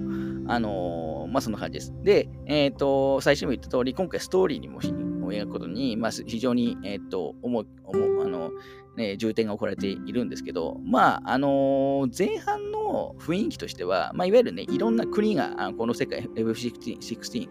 [0.58, 1.94] のー、まあ、そんな感じです。
[2.02, 8.50] で、えっ、ー、と、最初にも言った通り、今回ストーリーにも描くことに、まあ、非常に、えっ、ー、と、思う、思う、あの、
[8.96, 17.48] ね、重点が置かれているんですけど、まあ、あの前半の雰囲気としては、まあ、いわゆるね、いろんな国が、あこの世界、F16、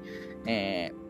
[0.47, 1.04] えー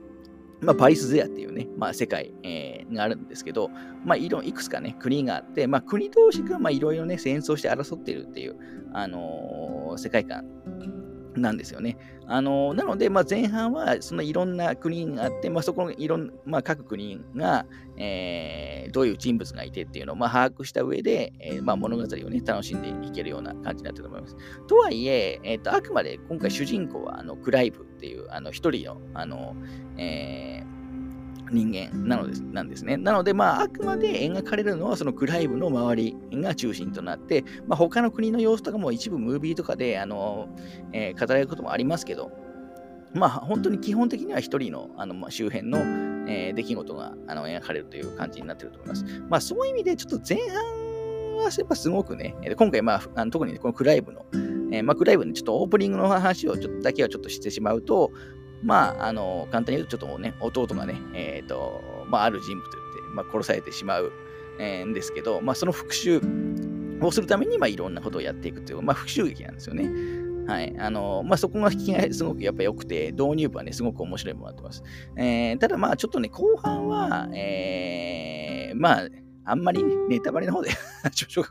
[0.65, 3.69] まあ、バイスゼアっていうね、まあ、世界、えー、があるんですけど、
[4.03, 8.55] まあ、いろいくつかね、国があって、まあ、国同士がいろいろね、戦争して争ってるっていう、
[8.93, 10.45] あのー、世界観
[11.35, 11.97] なんですよね。
[12.27, 17.65] あのなので、まあ、前半はそのいろんな国があって、まあ、そこのいろん、まあ、各国が、
[17.97, 24.35] えー、どういう人物がいてっていうのを、まあ、把握した上で、えーまあ、物語を、ね、楽しんでいけるような感じになってると思います。
[24.67, 29.55] とはいえ、えーと、あくまで今回主人公はあのクライブっていうあの一人のあの、
[29.97, 30.75] えー
[31.51, 32.97] 人間なのですなんですね。
[32.97, 40.49] なので、まあ、あくまで描かれるのはそのクライブの周りが中心となって、まあ、他の国の様子とかも一部ムービーとかで、あの
[40.91, 42.31] えー、語られることもありますけど、
[43.13, 49.05] まあ、本当に基本的には一人のあの、まあ、周辺の、えー、出来事があの描かれるという感じになってると思います。
[49.29, 54.25] まあ、そういう意味で、ちょっと前半はやっぱすごくね、今回、まあ、あの特にこのクライブの、
[54.71, 58.11] えー、まあ、クライブのちょっとオープニングの話をちょっとだけはちょっとしてしまうと、
[58.63, 64.11] まあ、あの、簡単に言うと、ちょっとね、弟がね、え、ー、と、まあ、ある人物と言って、まあ、殺されてしまう、
[64.59, 66.19] え、んですけど、まあ、その復讐
[67.05, 69.89] をするために、まあ、いろんなことをやっていくという、まあ、復讐劇なんですよね。
[70.47, 70.75] はい。
[70.77, 74.83] あの、まあ、そこが引きが すごくやっぱ良くて、導入部はね、すごく面白いものになってます。
[75.17, 79.09] えー、ただまあ、ちょっとね、後半は、えー、まあ、
[79.45, 80.69] あんまり、ね、ネタバレの方で
[81.11, 81.45] ちょ、 ちょ、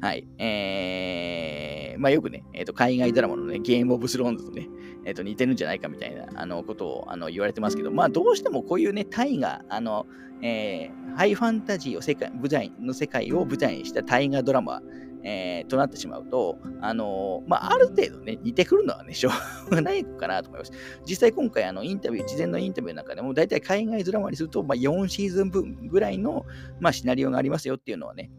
[0.00, 0.28] はい。
[0.38, 4.68] えー、まあよくね、えーと、海外ドラマのね、ゲームオブスローンズとね、
[5.04, 10.06] えーと、似てるんじゃないかみたいなあのことをあの言われてますけど、まあどうしてもこういうね、大河、あの、
[10.40, 14.82] えー、ハイファンタジーを世界、舞台の世界を舞台にした大河ドラマ、
[15.24, 19.30] えー、となってしまうと、あのー、まあ、ある程度ね、似てくるのはね、しょ
[19.70, 20.72] うがないかなと思います。
[21.06, 26.44] 実際今回、あの、インタビュー、事前のインタビューの中でも、大体海外ドラマにすると、まあ、4シーズン分ぐらいの、
[26.80, 28.30] まあ、シナリオがありますよっていうのはね、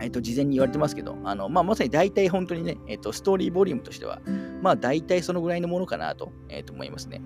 [0.00, 4.20] えっと、事前に言われてますけど、あの、まあ、まさに大体本当にね、えっと、ストーリーボリュームとしては、
[4.62, 7.20] まあ、大体そのぐらいのものかなと、えっと、思いますね。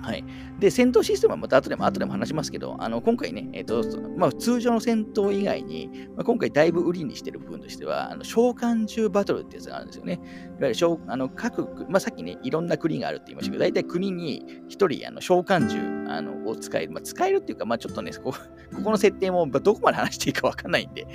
[0.00, 0.24] はい。
[0.58, 3.82] で、戦闘システムはまた後でも後でも話しますけど、あの今回ね、えっ、と、
[4.16, 10.14] まあ、通常の戦闘以外に、まあ、今回だいぶ売りにしてる部分としては、あの召喚獣バトルってやつがあるんですよね。
[10.14, 10.22] いわ
[10.62, 21.06] ゆる召あの各、まあ、さっきね、いろんな国があるって言いましたけど、大体国に1人あの召喚獣あのを使える、まあ、使えるっていうか、まあ、ちょっとね、こここの設定もどこまで話していいかわかんないんで、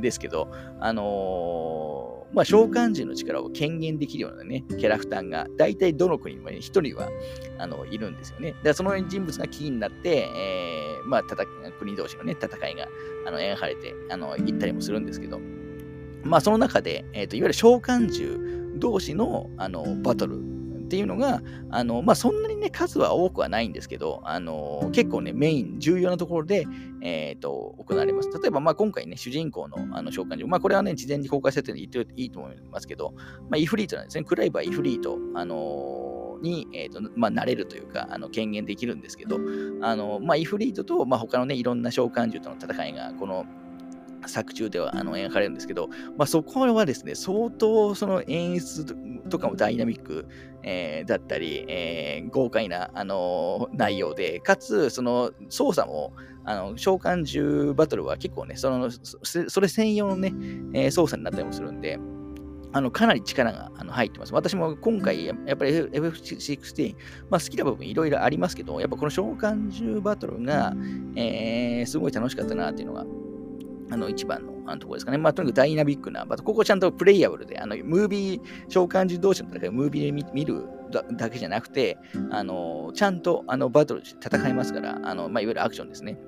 [0.00, 1.97] ですけど、あのー
[2.32, 7.08] まあ、召喚獣の力を権限できるようなね、キャラクターが、大体どの国にも一人は
[7.58, 8.54] あのいるんですよね。
[8.62, 11.22] で、その人物がキーになって、えー、まあ、
[11.78, 12.88] 国同士のね、戦いが
[13.26, 15.40] あの演晴れてあの行ったりもするんですけど、
[16.22, 20.40] まあ、その中で、えーと、いわゆる召喚獣同士のあのバトル
[20.88, 26.66] っていうのが、あのまあ、そんなにね、数は多くはないんですけど、あの結構ね、メイン、重要なところで、
[27.02, 28.30] えーと、行われます。
[28.30, 33.12] 例えば、まあ、今回ね、主人公のあの召喚獣、まあ、これはね、事前に公開されてるんで言っていいと思いますけど、
[33.50, 34.24] まあ、イフリートなんですね。
[34.24, 39.38] クライバーイフリート、あのに、えーとまあ、なれるというか、あの権限できるんですけど、
[39.82, 43.44] あのまあ、イフリートと、まあ、他のね、いろんな召喚獣との戦いが、この
[44.26, 48.84] 作中ではあの描かれるんですけど、まあ、そこはですね、相当その演出
[49.28, 50.26] とかもダイナミック、
[50.62, 56.12] えー、だったり、えー、豪快な、あのー、内容で、かつ、その操作も、
[56.44, 60.32] あの召喚獣バトルは結構ね、そのそれ専用のね、
[60.72, 61.98] えー、操作になったりもするんで、
[62.72, 64.32] あのかなり力があの入ってます。
[64.32, 66.96] 私も今回、やっぱり FF16、
[67.30, 70.74] まあ、好きな部分いろいろありますけど、やっぱこの召喚獣バトルが、
[71.16, 73.04] えー、すごい楽しかったなっていうのが
[73.90, 75.18] あの、一番のあのところですかね。
[75.18, 80.66] まあ、とにかくダイナミックな、またここちゃんとプレイヤブルで、あの、ムービー、召喚獣同士の戦いムービーで見る
[81.16, 81.98] だけじゃなくて、
[82.30, 86.18] あの、ちゃんと、あの、バトル戦いますから、あの、まあ、いわゆるアクションですね。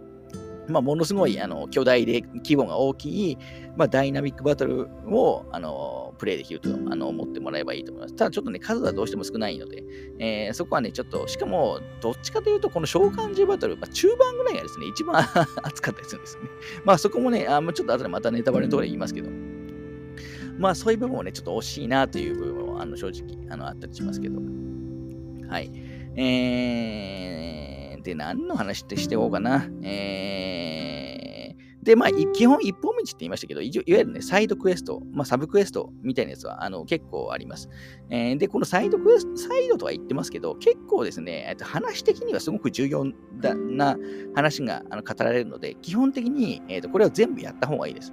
[0.68, 3.38] まあ、ものすごいあの巨大で規模が大きい、
[3.76, 8.14] まあ、ダイナミックバトルをあのプレイできるとあの思ってもらえばいいと思います。
[8.14, 9.82] ただちょっとね、数はどうしても少ないので、
[10.18, 15.16] えー、そこはね、ちょっと、しかも、どっちかというと、この召喚獣バトル、まあ、中盤ぐらいがですね、一番
[15.64, 16.50] 熱かったりするんですよね。
[16.84, 19.30] まあそこもね、あちょっと後でまたネタバレのところで言いますけど、
[20.58, 24.40] まあそういう部分もね、ちょっと惜しいなという部分もあの正直あのあったりしますけど。
[25.48, 25.72] はい。
[26.16, 29.70] えー、で、何の話ってしておこうかな。
[29.82, 30.99] えー
[31.82, 37.70] で、まあ、基本一本道って言いましたけど、いわゆるね、サイドクエスト、まあ、サブクエストみたいなやつは、あの、結構あります。
[38.10, 43.96] えー、で、このサイドクエスト、サイドとは言ってますけど、結構ですね、えっと、話的にはすごく重要な
[44.34, 48.12] 話があの語られるので、基本的に、えっと、これを全部やった方がいいです。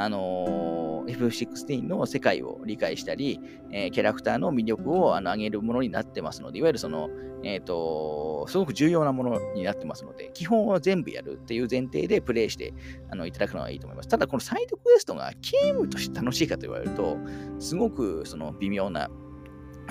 [0.00, 3.40] あのー、F16 の世界を理解したり、
[3.72, 7.10] えー、キャラクターの魅力をあの上げるものになってますので、いわゆるその、
[7.42, 12.74] えっ、ー、と、すごく重要なものになってますので、基本は全部やるっていう前提でプレイして
[13.10, 14.08] あのいただくのがいいと思います。
[14.08, 17.18] ただ、このサイドクエストがゲームとして楽しいかと言われると、
[17.58, 19.10] すごくその微妙な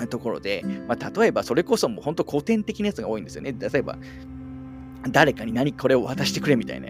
[0.08, 3.54] ところで、まあ、例えばそれこそもう本当古典的なやつが多いんですよね。
[3.58, 3.98] 例えば、
[5.10, 6.88] 誰かに何これを渡してくれみたいな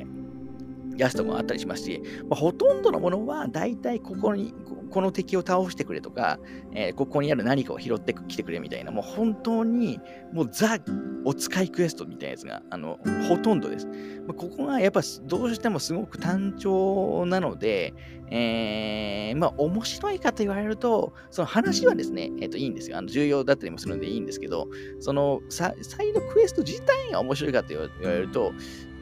[0.99, 4.53] やつとかもあったりしますし、まあ、ほとんどのものは大体ここに、
[4.91, 6.39] この敵を倒してくれとか、
[6.75, 10.01] えー、ここにある何かを拾ってきてくれみたいな、もう本当に、
[10.33, 10.79] もうザ・
[11.25, 13.87] お使いクエストみたいなやつが、あの、ほとんどです。
[13.87, 13.93] ま
[14.31, 17.95] あ、ここがやっぱどうしてもすごく単調なので、
[18.31, 22.99] えー、まあ面白いかと言われると、その話はですね、えっ、ー、といいんですよ。
[22.99, 24.69] あの重要だったりもするんでいいんですけど、
[25.01, 25.77] そのサイ
[26.13, 28.53] ドクエスト自体が面白いかと言われると、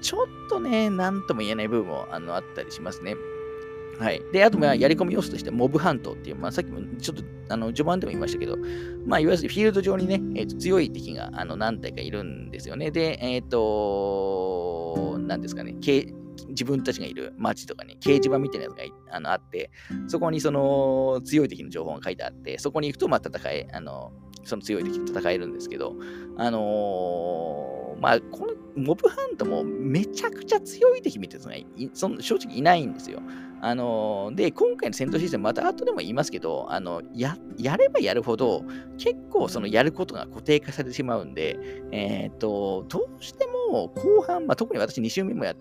[0.01, 3.17] ちょっとね、なんとも言えない部分もあのあったりしますね。
[3.99, 4.23] はい。
[4.33, 8.57] で、あと、まあ、やり込み要素として、モブハントっていう、まあ、さっきもちょっと、あの、序盤でも言いましたけど、
[9.07, 12.91] まあ、いわゆるフィールド上にね、えーと、強い敵が、あの、何体かいるんですよね。
[12.91, 15.77] で、えっ、ー、と、何ですかね、
[16.49, 19.71] 自分たちがいる街とかに掲示板みたいなやつがあのあって、
[20.09, 24.13] そこにその強い敵の情報が書いてあって、そこに行くと、まあ、戦え、あの、
[24.45, 25.95] その強い敵と戦えるんですけど、
[26.37, 31.57] あのー、まあ、このモブハントもめちゃくちゃ強い敵みたいなのが
[31.95, 33.21] その正直いないんですよ。
[33.63, 38.63] あの、で、今回の戦闘システム、また後でも言いますけど、あのや、やればやるほど、
[38.99, 41.59] 結構そのやることが固定化されてしまうんで、
[41.91, 45.55] えっ、ー、と、どうしても後半、まあ、特に私2周目もや、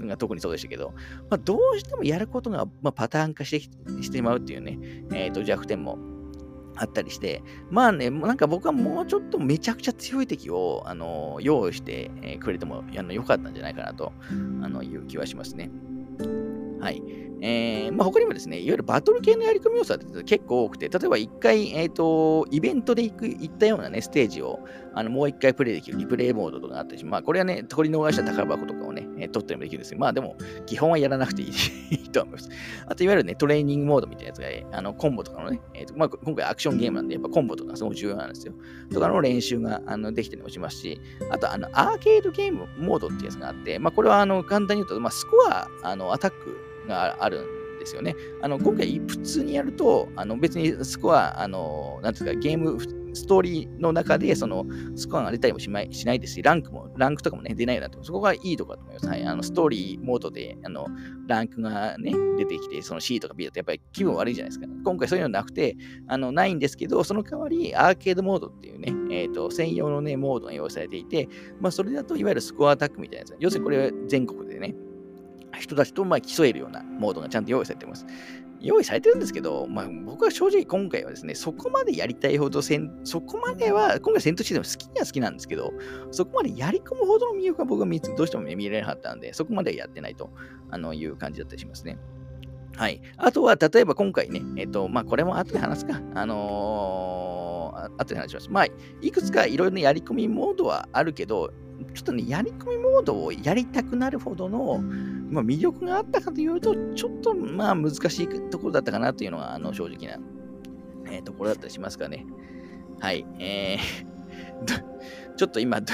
[0.00, 0.94] が特にそうでしたけど、
[1.28, 4.78] まあ、どうしてもやることが、まあ、パターン化してしてしまうっていうね、
[5.12, 5.98] えっ、と、弱点も
[6.80, 14.34] あったりして、まあね、なんか僕はもうちょっとめちゃくちゃ強い敵を、あの用意してくれてもあのよかったんじゃないかなとあ
[14.68, 15.70] のいう気はしますね。
[16.80, 17.02] はい。
[17.42, 24.60] えー、まあ、他にもですね、いわゆるバトル系のやり込み要素は結構多くて、例えば一回、えっ、ー、と、イベントで行く、行ったようなね、ステージを、
[24.94, 31.46] あの、もう一回プレイできるリプレイモードとかあったりし、まあ、これはね、取り逃した宝箱とかをね、えー、取ったりもできるんですけど、まあ、でも、基本はやらなくて い
[31.90, 32.48] いと思います。
[32.86, 38.54] あと、いわゆるね、トレーニングモードみたいなやつが、あの、コンボとかのね、えーとまあ、今回アクションゲームなんで、やっぱコンボとかすごく重要なんですよ。
[38.92, 41.00] とかの練習があのできたりもしますし、
[41.30, 48.16] あと、あの、アーケードゲームモードってやつがあって、まあ、これは、あの、簡単に言うと、まあ、スコア、あの、アタック、があるんですよね。
[48.42, 52.78] あの今回普通にやると、あの別にスコア、あのなんですか、ゲーム、
[53.14, 54.64] ストーリーの中でその
[54.96, 59.06] スコアが出たりもしないしないですし、ランクも、ランクとかもね、出ないようになって、そこがいいところだと思います。
[59.08, 60.86] はい、あのストーリーモードであの
[61.26, 64.66] ランクがね、出てきて、その C とか B だとやっぱり気分悪いじゃないですか。
[64.84, 65.76] 今回そういうのなくて、
[66.08, 71.28] あのないんですけど、その代わりアーケードモードっていうね、えーと、専用のね、モードが用意されていて、
[71.60, 73.36] まあ、それだといわゆるスコアアタックみたいなやつ。
[73.38, 74.74] 要するにこれは全国でね、
[75.58, 78.06] 人たちとまあ競えるようなモードがちゃんと用意されています。
[78.60, 85.72] 用意されてるんですけど、まあ、僕は正直今回はですね、そこまでやりたいほどせん、そこまでは、今回戦闘システム好きには好きなんですけど、
[86.10, 90.30] そこまでやり込むほどの魅力は僕はどうしても見れなかったんで、そこまでやってないと
[90.70, 91.98] あのいう感じだったりしますね。
[92.76, 93.00] はい。
[93.16, 96.00] あとは、例えば今回ね、えっ、と、まあ、これも後で話すか。
[96.14, 98.50] あのー、後で話します。
[98.50, 98.66] まあ、
[99.00, 101.50] いくつかいろいろなやり込みモードはあるけど、
[101.94, 110.18] ちょっとね、やり込みモードをやりたくなるほどの、まあ、魅力があったかというと、ちょっとまあ難しいところだったかなというのが、あの正直な、
[111.10, 112.26] えー、ところだったりしますかね。
[113.00, 113.26] はい。
[113.38, 115.80] えー、 ちょっと今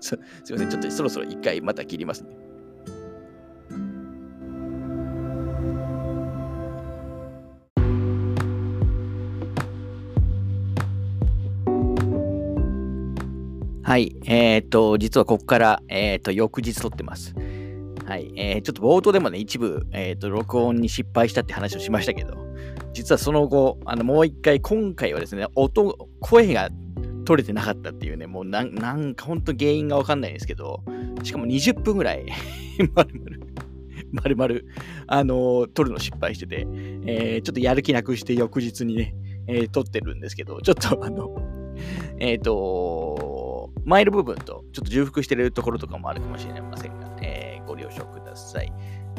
[0.00, 0.18] すい
[0.52, 2.43] ません、ちょっとそろそろ一回また切りますね。
[13.84, 14.16] はい。
[14.24, 17.34] えっ、と、実はここから、えっ、と、翌日撮ってます。
[18.06, 18.32] はい。
[18.34, 22.34] えー、ちょっと冒頭でもね、一部、えっ、と、録音に失敗したって話をしましたけど、
[22.94, 26.70] 実はその後、あの、もう一回、今回はですね、音、声が
[27.26, 30.82] 取れてなかったっていうね、もうなんなんか本当原因がわかんないんですけど、
[31.22, 32.24] しかも20分ぐらい
[32.94, 33.40] まるまる、
[34.12, 34.66] まるまる、
[35.08, 36.66] あのー、撮るの失敗してて、
[37.06, 39.14] えー、ちょっとやる気なくして翌日にね、
[39.46, 41.36] え、撮ってるんですけど、ちょっとあの、
[42.18, 43.23] えっ、と
[43.84, 48.72] マイル部分とちょっと重複してるところとかもあるかもしれませんが、えー、ご了承ください。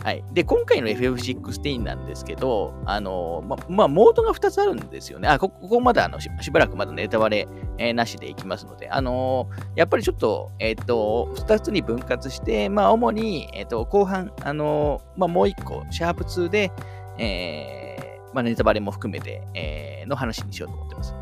[0.03, 0.23] はい。
[0.33, 5.27] で、今回の FF16 なんですけど、あの、ま、まあ、モードが2つあるんですよね。
[5.27, 7.47] あ、ここまだあのしばらくまだネタバレ、
[7.77, 16.71] えー、なしでいきますので、あのー、やっぱりちょっと、えっ、と、2つに分割して、まあ、主に、えっ、と、後半、あのまあ、もう1個、シャープ2で、
[17.17, 21.13] えー、まあ、ネタバレも含めて、え、の話にしようと思ってます。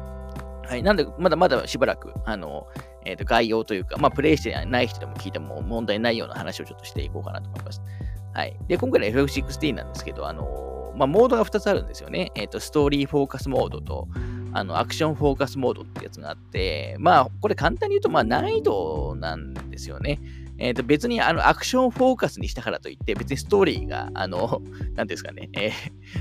[0.67, 0.83] はい。
[0.83, 2.67] なんで、まだまだしばらく、あの、
[3.05, 7.81] えっ、と、概要というか、まあ、プレイしてない人でも聞いても問題ないような話をちょっとしていこうかなと思います。
[8.33, 8.57] はい。
[8.67, 12.31] で、今回の FF16 なんですけど、あのー、まあ、モードが2つあるんですよね。
[12.35, 14.07] えっ、ー、と、ストーリーフォーカスモードと、
[14.53, 20.19] あの、アクションフォーカスモードってやつがあって、まあ、これ簡単に言うと、まあ、難易度なんですよね。
[20.57, 24.61] えー、と別にあのアクションフォーカスにしたからといって、別にストーリーが、あの、
[24.95, 25.71] なんですかね、えー、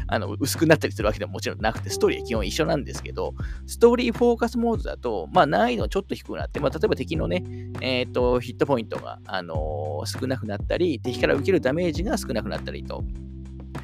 [0.06, 3.34] あの薄くなったりするわけでももちろんなくて、ストーリーは基本一緒なんですけど、
[3.66, 7.44] ストーリーフォーカスモードだと、まあ、難易度ちょっと低くなって、まあ、例えば敵のね、
[7.80, 13.04] えっ、ー、と、ヒットポイントが、あの少なくなったり、敵から受けるダメージが少なくなったりと、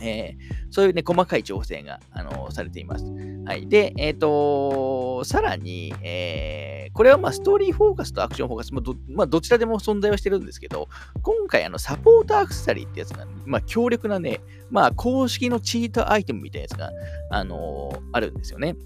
[0.01, 3.05] えー、そういうね、細かい調整が、あのー、されています。
[3.47, 3.69] はい。
[3.69, 10.89] で、えっ、ー、とさらに、え、これはまあ、ストーリーフォーカスとアクションフォーカスもど、まあ、どちらでも存在はしてるんですけど、
[11.23, 16.91] 今回、あの、サポートアクセサリーってやつが、まあ、強力なね、まあ、公式のチートアイテムみたいなやつが、
[17.31, 18.77] あのあるんですよね。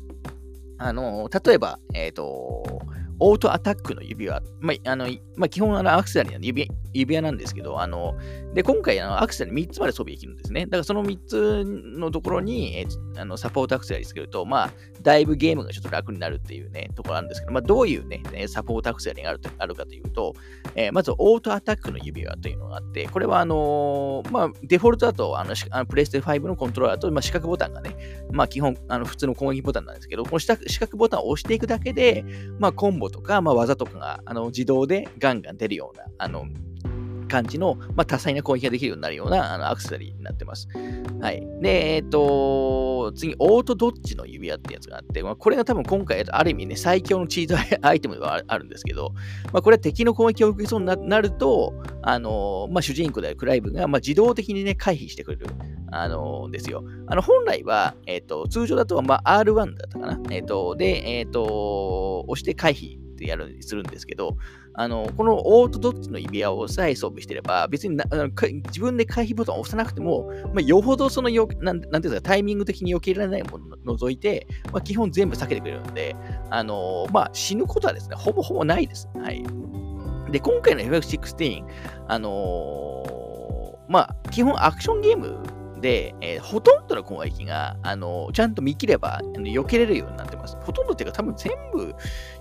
[0.78, 2.82] あの例えば、えっ、と
[3.24, 5.06] オートアタックの指輪、まあ、あの、
[5.36, 8.14] まあ、基本あのアクセサリーの指指輪なんですけど、あの、
[8.52, 10.66] で、今回あのアクセサリー3つまで装備できるんですね。
[10.66, 20.34] だからその3つのところに、えあのサポートアクセサリーつけると、まあ、だいぶゲームがちょっと楽になるっていうね、ところなんですけど、まあ、どういうね、サポートアクセサリーがあるあるかというと、
[20.74, 27.96] えー、まず、オートアタックの指輪というのがあって、これは、あの、まあ、デフォルトだと、あの、あのプレイステ5のコントローラーと、まあ、四角ボタンがね、
[28.32, 30.48] まあ、基本、あの、普通の攻撃ボタンなんですけど、この四
[30.80, 32.24] 角ボタンを押していくだけで、
[32.58, 36.46] まあ、コンボとか、まあ、技とかが、あの、自動でガンガン出るような、あの、
[37.32, 40.68] 感じの、まあ、多彩な攻撃ができるようになるようなあのアクセサリーになってます。
[41.20, 41.40] はい。
[41.62, 47.56] で、えっ、ー、と、次、オートドッジの指輪ってやつがあって、まあ、これが多分今回、ある意味ね、最強のチート
[47.86, 49.14] アイテムでは あるんですけど、
[49.52, 55.46] まあ、これは敵の攻撃を受けそうになると、あのまあ、主人公であるクライブが、まあ、自動的にね、回避してくれる、
[55.90, 56.84] あのですよ。
[57.06, 60.20] あの、本来は、えっ、ー、と、通常だと、まあ、R1 だったかな。
[60.30, 64.36] えっ、ー、と、で、えっ、と、押して回避やるするんですけど、
[64.74, 67.96] あの、このオートドッツの指輪をさえ装備してれば、別に
[68.66, 76.16] 自分で回避ボタンを押さなくても、まあ、よほどそのよなん、なんていうか、タイミング的に避けられないものを除いて、まあ、基本全部避けてくれるので、
[76.50, 79.08] あのまあ、死ぬことはですね、ほぼほぼないです。
[79.14, 79.44] はい。
[80.30, 81.64] で、今回の FF16、
[82.08, 85.38] あのー、まあ、基本アクションゲーム
[85.82, 90.56] で、えー、ほとんどの攻撃が、あのちゃんと見切れば、あの避けれるようになってます。
[90.62, 91.94] ほとんどっていうか、多分全部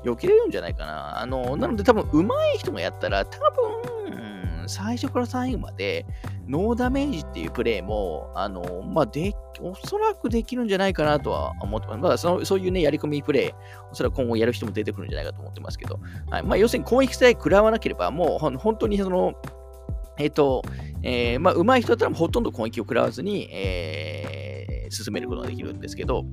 [0.04, 1.20] 避けれるんじゃないかな。
[1.20, 6.06] あのなので、多分上手い人がやったら、多分、最初から最後まで、
[6.48, 12.00] ノーダメージっていうプレイも、あのまあ、で、おそらくできるんじゃないかなとは思ってます。
[12.00, 13.54] まあ、そのそういうね、やり込みプレイ、
[13.92, 19.34] おそらく今後やる人も出てくるんじゃないかと思ってますけど、はいまあ、要するに攻撃さえ食らわなければ、もう本当にその、
[20.18, 20.64] えっ、ー、と、
[21.04, 26.26] えー、まあ、上手い人だったらほとんど攻撃を食らわずに、えー、進めることができるんですけど、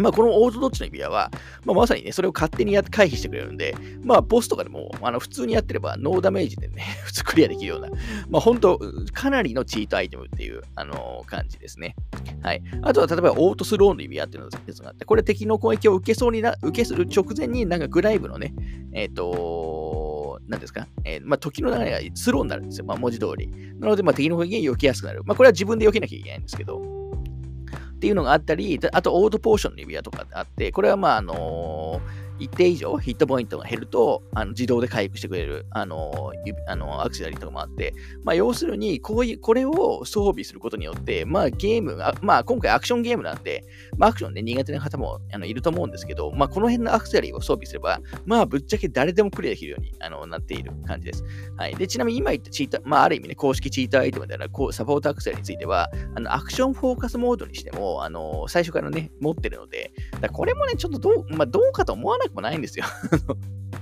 [0.00, 1.30] まあ、このオートドッチの指輪は、
[1.64, 7.88] まあ、まさにね、それを勝手にや回避してくれるんで、まあ、ボスとかでも、あの普通にやってれば、ノーダメージでね、 普通クリアできるような、
[8.28, 8.78] まあ、本当
[9.12, 11.94] かなりのチートアイテムっていう、あのー、感じですね。
[12.42, 12.62] はい。
[12.82, 18.54] あとは、例えば、オートスローの指輪っていうのがあって、これ敵の攻撃を受けそうにな、受けする直前になんかグライブのね、
[18.92, 19.99] えっ、ー、と
[20.48, 22.84] 何ですか、えー、まあ、時の流れがスローになるんですよ。
[22.84, 23.48] まあ、文字通り。
[23.78, 25.22] なので、まあ、敵の攻撃が避けやすくなる。
[25.24, 36.32] まあ、これは自分で避けなきゃいけないんですけど、っていうのがあったり、あとオートポーションの指輪とかあって、これはまあ、あのー一定以上ヒットポイントが減ると、あの自動で回復してくれる、あの、
[36.66, 43.64] あのアクセサリーとかもあって、まあ、要するに、こういう、これを装備することによって、まあ、ゲームが、まあ、今回アクションゲームなんで、
[43.98, 51.24] まあ、アクションね、苦手な方もあのいると思うんですけど、まあ、この辺のアクセサリーを装備すれば、まあ、ぶっちゃけ誰でもクリアできるようにあのなっている感じです。
[51.56, 51.74] はい。
[51.74, 59.92] で、ちなみに今言ったチーター、まあ、ある意味ね、公式チーターアイテムであるサポートアクセサリーについては、あのアクションフォーカスモードにしても、あの最初からね、持ってるので、
[60.32, 62.84] これもね、ちょっとどう、まあ、どうかと思わなくもないんですよ。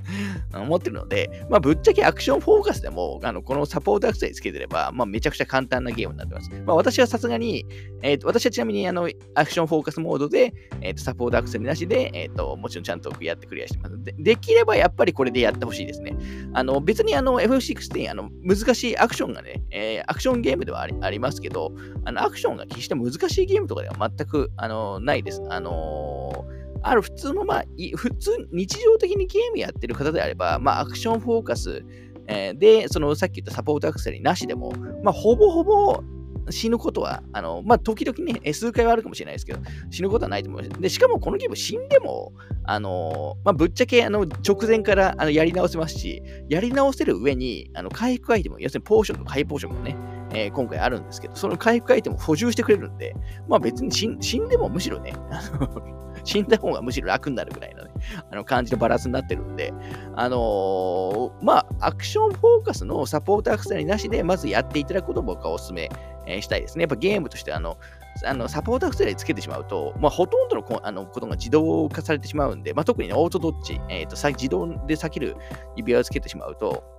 [0.54, 6.50] 思ってるので、まあ、ぶっちゃけアクションフォーカスでも、あのこのサポートアクセサリーつけてれば、まあ、めちゃくちゃ簡単なゲームになってます。
[6.66, 7.66] まあ、私はさすがに、
[8.02, 14.14] えーと、私はちなみにあのアクションフォーカスモードで、えーと、サポートアクセサリーなしで、えーと、もちろんちゃんとやってクリアしてますで。
[14.18, 16.16] できればやっぱりこれでやってほしいですね。
[16.54, 21.72] あの別にあの F16 あの難しいアクションがね、えー、アクションゲームではありありますけど、
[22.04, 25.42] あのアクションが決して難しいゲームとかでは全くあのないです。
[25.50, 27.64] あのーある普通の、まあ、
[27.96, 31.84] 普通、日常的にゲームやってる方であれば、まあ、アクションフォーカス、
[32.26, 34.72] えー、で、そのさっき言ったサポートアクセサリなしでも、
[35.02, 36.02] まあ、ほぼほぼ
[36.50, 39.60] 死ぬことは、あの、まあ、時々ね、数回はあるかもしれないですけど、
[39.90, 40.80] 死ぬことはないと思います。
[40.80, 42.32] で、しかもこのゲーム死んでも、
[42.64, 49.96] あの、まあ、ぶっちゃけ、あの、直前からあのやり直せますし、やり直せる上に、あの、回復アイテム、要するにポーションとかハイポーションもね、
[50.32, 53.14] えー、今回あるんですけど、その回復アイテムを補充してくれるんで、
[53.48, 57.90] まあ別に死んでもむしろね、あの死んだ方がむしろ楽になるぐらいのね、
[58.30, 59.72] あの感じのバランスになってるんで、
[60.14, 65.90] あのー、まあ、アクションフォーカスのサポートアクセサリーなしで、まずやっていただくことを僕はお勧め、
[66.26, 66.82] えしたいですね。
[66.82, 67.78] やっぱゲームとしてあの、
[68.26, 75.36] あのサポートアクセサリーつけてしまうと、まあ、ほとんどのこあのことが自動化されてしまうんで、まあ、特に、ね、オートドッチ、えーと、自動で避ける
[75.76, 76.97] 指輪をつけてしまうと、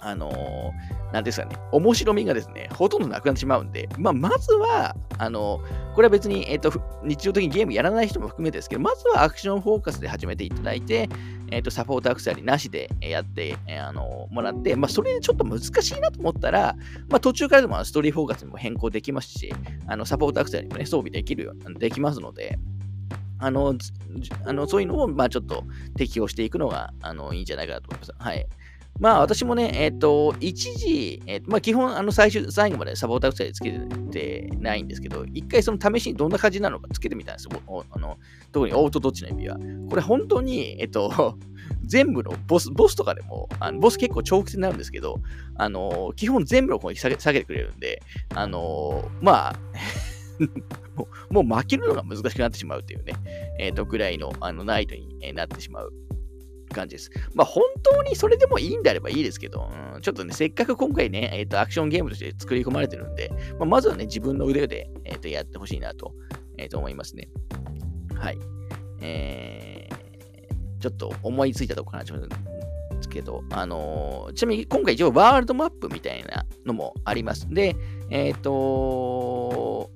[0.00, 11.08] あのー、なんですかね、面白みがですね、ほとんどなくなってしまうんで、まあ、まずは、あのー、これは別に、えっ、ー、と、日常的にゲームやらない人も含めてですけど、まずはアクションフォーカスで始めていただいて、
[11.50, 16.76] えっ、と、サポートアクセサリーなしでやって、えあのもらって、まあ、それでちょっと難しいなと思ったら、
[17.08, 19.52] まあ、途中からでもストーリーフォーカスにも変更できますし、
[19.86, 22.58] あの、サポートアクセサリーもね、装備できるよう、できますので、
[23.40, 23.74] あの、
[24.44, 25.64] あのそういうのを、まあ、ちょっと
[25.96, 28.12] 適用していくのが、あの、いいんじゃないかなと思います。
[28.18, 28.46] はい。
[29.00, 33.78] まあ私もね、えっ、ー、と、一時、えー、まあ基本、あの最終、最後までサポータークつけ
[34.10, 37.84] てないんですけど、一回その試しにどんな感じなのかつけてみたんですよ。
[37.90, 38.18] あの
[38.50, 39.56] 特にオートどっちの指輪。
[39.88, 41.38] これ本当に、えっ、ー、と、
[41.84, 45.20] 全部のボス、ボスとかでも、あのボス結構長期戦になるんですけど、
[45.56, 48.02] あの、基本全部の方に下げ下げてくれるんで、
[48.34, 49.56] あの、まあ
[50.96, 53.14] もう、もう負けるのが難しくなってしまうというね、
[53.58, 55.92] えっ、ー、と、ぐらいのあのナイトになってしまう
[56.68, 57.10] 感じです。
[57.34, 66.12] まあ本当にそれでもいいんであればいいですけど、うん、ちょっとね、せっかく今回ね、えっ、ー、と、アクションゲームとして作り込まれてるんで、まあ、まずはね、自分の腕で、えー、とやってほしいなと,、
[66.56, 67.28] えー、と思いますね。
[68.14, 68.38] はい。
[69.00, 72.36] えー、ちょっと思いついたとこから始めるんで
[73.00, 77.48] すけど、あのー、ちなみに今回一応ワールドマップみたいなのもあります。
[77.48, 77.76] で、
[78.10, 79.90] えっ、ー、と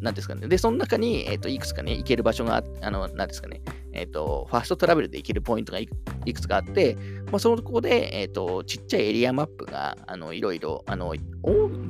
[0.00, 0.46] なんですかね。
[0.48, 6.96] で、その中に、えっ、ー、と、いくつかね、行ける場所が、あの、なんですかね、えっ、ー、と、ファーストトラベルで行けるポイントがいくつかあって、
[7.30, 11.14] まあ、そのこで、えっ、ー、と、ちっちゃいエリアマップが、あの、いろいろ、あの、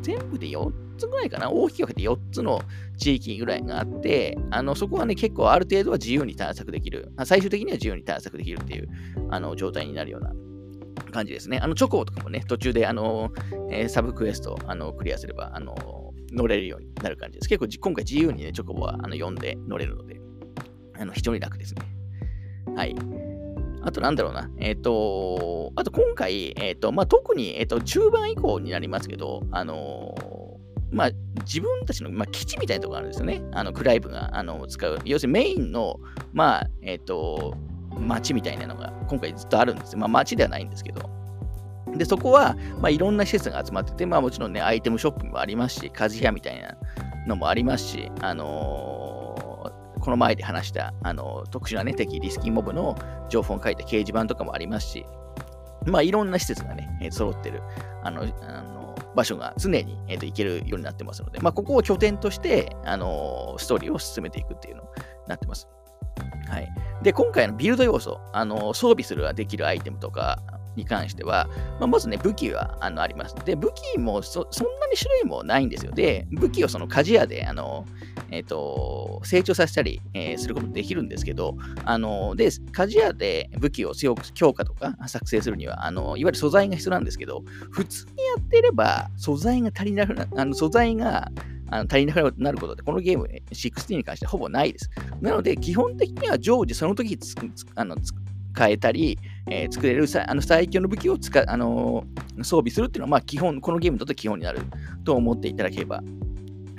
[0.03, 2.61] 全部で4つぐらいかな、大きく分けて4つの
[2.99, 8.89] 地域ぐらいがあって、あの、そこはね、結構ある程度は自由に探索できる、最終的には自由に探索できるっていう、
[9.31, 10.33] あの、状態になるような
[11.11, 11.59] 感じですね。
[11.59, 13.31] あの、チョコとかもね、途中で、あの、
[13.71, 16.04] えー、サブクエスト、あの、クリアすれば、あの、
[16.35, 17.49] 乗れるようになる感じです。
[17.49, 20.21] 結構今回自由にね、チョコボはあの読んで乗れるので、
[20.99, 21.83] あの非常に楽ですね。
[22.77, 22.95] はい。
[23.83, 24.51] あとなんだろうな。
[24.59, 30.15] えっ、ー、と、あと今回、えっ、ー、と、まあ、特に、えっ、ー、と、中盤以降になりますけど、あの
[30.91, 31.11] まあ、
[31.45, 33.43] 自分たちの、まあ、基地みたいなところがあるんですよね。
[33.53, 34.99] あの、クライブがあの使う。
[35.05, 35.99] 要するにメインの、
[36.33, 37.57] まあ、えっ、と、
[37.99, 39.99] 街みたいなのが今回ずっとあるんですよ。
[39.99, 41.24] まあ、街ではないんですけど。
[41.97, 46.77] で、そこは、まあ、いろんな施設が集まってて、まあ、もちろんね、アイテムショップもありますし、鍛冶屋みたいな
[47.27, 52.97] のもありますし、あのー、この前で話した、あのー、特殊なね、敵リスキーモブの
[53.29, 55.07] 情報を書いた掲示板とかもありますし、
[55.87, 57.63] まあ、いろんな施設がね、えー、揃ってる、
[58.03, 58.75] あの、あの
[59.15, 64.89] 場所が常に、えーと、行けるようになってますので、まあ、ここを拠点として、あのストーリーを進めていくっていうのに
[65.29, 65.69] なってます。
[66.49, 66.69] はい。
[67.03, 70.43] で、今回のビルド要素、あの装備するできるアイテムとか、
[70.77, 71.49] に関しては、
[71.79, 73.35] まあ、まずね、武器はあのあります。
[73.45, 74.49] で、武器もそんな
[74.89, 75.93] に種類もないんですよ。
[75.93, 77.87] で、武器をその鍛冶屋で、あの、
[78.31, 91.31] え、ー、と、成長させたり、えー、することもできるんですけど、あの、で、鍛冶屋で武器を強く強化とか作成するには、あの、いわゆる素材が必要なんですけど、普通にやっていれば、素材が足りなくな、あの素材が、
[91.89, 94.91] 足りなくなることって、このゲーム、16に関してはほぼないです。
[95.21, 97.19] なので、基本的には常時その時
[97.75, 97.97] あの
[98.57, 99.19] 変えたり、
[99.51, 102.05] えー、作れるあの最強の武器を使、あの、
[102.39, 104.61] 装備するっていうのは、まあ、基本、このゲームにと基本になる
[105.05, 106.03] と思っていただければ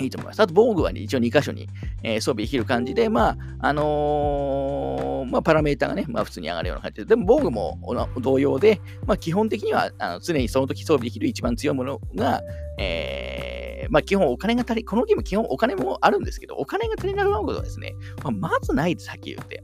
[0.02, 0.40] いいと思います。
[0.42, 1.68] あと、防具は、ね、一応2箇所に、
[2.04, 7.80] えー、装備できる感じで、まあ、あのー、まあ、パラメータがね、まあ、普通に上がるような感じで、でも防具も
[8.20, 12.42] 同様で、まあ、基本的にはあの常にその時装備できる一番強いものが、
[12.78, 19.64] えー、まあ、基本お金が足り、このゲーム基本お金もあるんですけど、お金が足りなくなることはですね、まあ、まずないです、はっきり言って。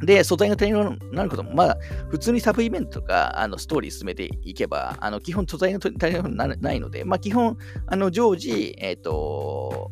[0.00, 1.78] で、素材が足りなくなることも、まあ
[2.08, 9.90] 普通にサブイベントとか、あのストーリー進めていけば、あの基本素材が足りなくなないので、まあ、基本、あの常時、えっ、ー、と、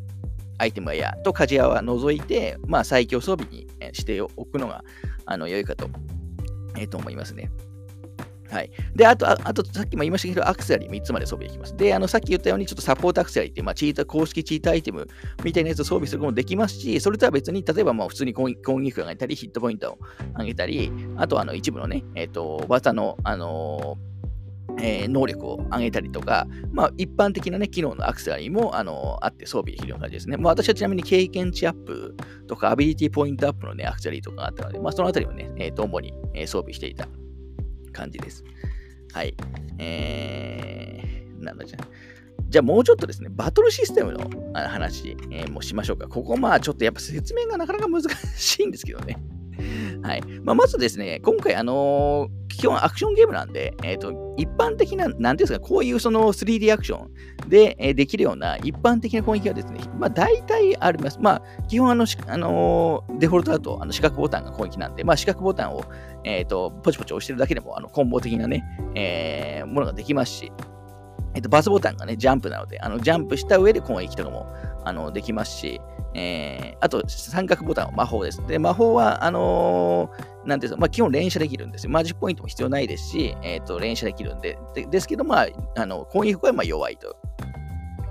[0.58, 4.82] アイテムやと鍛冶屋は除いて、まあ、最強装備にしておくのが
[5.26, 5.88] あの良いかと,、
[6.78, 7.50] えー、と思いますね。
[8.50, 8.70] はい。
[8.94, 11.76] で、あと、あと、さっきも言いましたけど、アクセサリー3つまで装備できます。
[11.76, 15.06] で、あの、さっき言ったように、ちょっとサポートアクセサリーって、まあ、チータ、公式チートアイテム
[15.44, 19.98] みたいなやつを装備することもできますし、それとは別に、例えば、まあ、普通に攻撃を上げたり、ヒットポイントを
[20.38, 24.16] 上げたり、あと、あの、一部のね、えっ、ー、と、技の、あのー
[24.78, 30.36] えー、能力を上げたりとか、まあ、一般的な、ね、機能のアクセサリーもあのあって装備できるような感じですね。
[30.36, 32.14] まあ、私はちなみに経験値アップ
[32.46, 37.08] とかアビリティポイントアップの、ね、アクセサリーとかがあったので、まあ、そのあたりもね、えー、と主に、えー、装備していた
[37.96, 38.44] 感じです。
[39.12, 39.34] はい。
[39.78, 41.78] えー、なんだじゃ
[42.48, 46.06] じゃあもうちょっとですね、バトルシステムの話、えー、もしましょうか。
[46.06, 49.18] ここまあちょっとやっぱ説明がなかなか難しいんですけどね。
[50.02, 50.22] はい。
[50.42, 61.18] まあ、まずですね、今回、あのー、基本アクションゲームなんで、えっ、ー、と、一般的な、なんていうんですか、こういうその 3D アクションで、えー、できるような一般的な攻撃はですね、まあ、大体あります。
[61.20, 65.84] まあ、基本あの、あの、デフォルトだと、あの四角ボタンが攻撃なんで、まあ、四角ボタンを、
[66.24, 70.52] えっ、と、ポチポチ押してるだけでも、あの、コンボ的なね、えものができますし、
[71.34, 74.46] えっ、と、バスボタンがね、ジャンプなので、あの、ジャンプした上で攻撃とかも、
[74.84, 75.80] あの、できますし、
[76.18, 78.44] えー、あと三角ボタンは魔法です。
[78.46, 81.90] で、魔法は、あのー、なんていうの、まあ、基本連射できるんですよ。
[81.90, 87.16] マジックポイントも必要ないですし、えっ、ー、と、連射できるんで、でですけど、まあ、あの、攻撃はまあ弱いと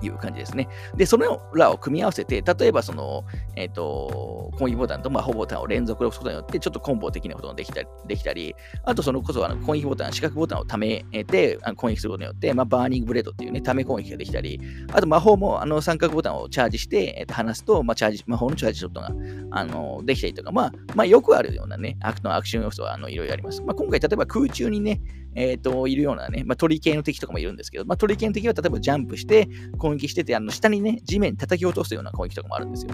[0.02, 0.68] いう感じですね。
[0.96, 3.24] で、それらを組み合わせて、例えばその、
[3.54, 14.60] えっ、ー、と、攻撃ボタンと魔法ボタンを連続で押すことによって、ちょっとコンボ的なことができたり、できたりあとそのこそあの攻撃ボタン、四角ボタンをためてあの攻撃することによって、まあ、バーニングブレードっていうね、ため攻撃ができたり、
[14.92, 19.10] あと魔法もあの三角ボタンをチャージして、えー、と離すと、まあ、チャージ、魔法のチャージショットが
[19.50, 23.62] あのできたりとか、まあ、まあ、よくあるようなね、アクのアクション要素はあのいろいろあります。
[23.62, 25.00] まあ、今回、例えば空中にね、
[25.36, 32.92] えっ、ー、と、いるようなね、まあ、鳥系の敵とかもいるんですけど、まあ、鳥系の敵は例えばジャンプして攻撃してて、あの下にね、地面に叩き落とすような攻撃とかもあるんですよ。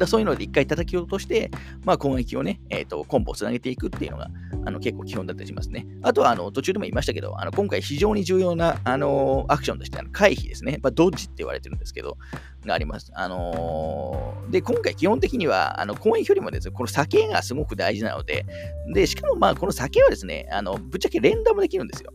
[0.00, 1.50] だそういうので一回叩き落として、
[1.84, 4.28] まあ、攻撃をね、えっ、ー、と、コンボをつなげていくっていうのが、
[4.66, 5.86] あの結構基本だったりしますね。
[6.02, 10.78] あとは、あの、途中でも言いましたけど、あの今回非常に重要な、あのアクションとして、あの回避ですね。
[10.82, 12.18] まあ、ドッジって言われてるんですけど、
[12.66, 13.12] があります。
[13.14, 18.46] あのー、で、今回基本的には、あの、攻撃よりもですね、この酒がすごく大事なので、
[18.94, 22.12] で、しかもまあ、この酒はですね、あの、ぶっちゃけ連打もできるんですよ。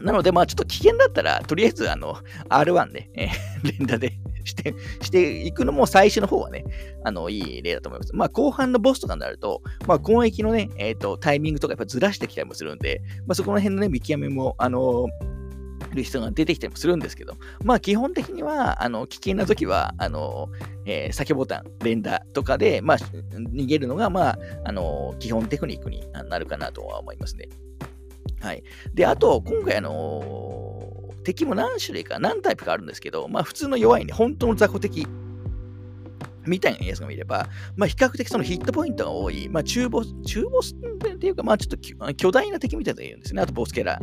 [0.00, 2.16] なので、まあ、ちょっと危険だったら、とりあえず、あの、
[2.48, 3.30] R1 で、えー、
[3.78, 4.12] 連打で
[4.44, 6.64] して、していくのも最初の方はね、
[7.04, 8.14] あの、いい例だと思います。
[8.14, 15.08] まあ、後半のボスとかになると、まあ、攻撃のね、えっ、ー、と、タイミングとかやっぱずらしてきたりもするんで、まあ、そこら辺のね、見極めも、あの
[15.94, 17.34] る人が出てきたりもするんですけど、
[17.64, 20.48] まあ基本的には、あの、危険な時は、あの、
[20.86, 27.48] えー、先ボタン、連打とかで、まあ、逃げるのが、まあ、あの、基本テクニックになるかなとは思いますね。
[28.40, 28.62] はい。
[28.94, 35.06] で、あと、今回、あのー、敵も何種類か、何タイプかあるんですけど、まあ、普通の弱いね、本当の雑魚敵
[36.46, 43.42] みたいなやつが見れば、まあ、比較的そのヒットポイントが多い、まあ、中ボス、中ボスっていうか、まあ、ちょっと巨大な敵みたいなのがいるんですね。
[43.42, 44.00] あと、ボスキャラ。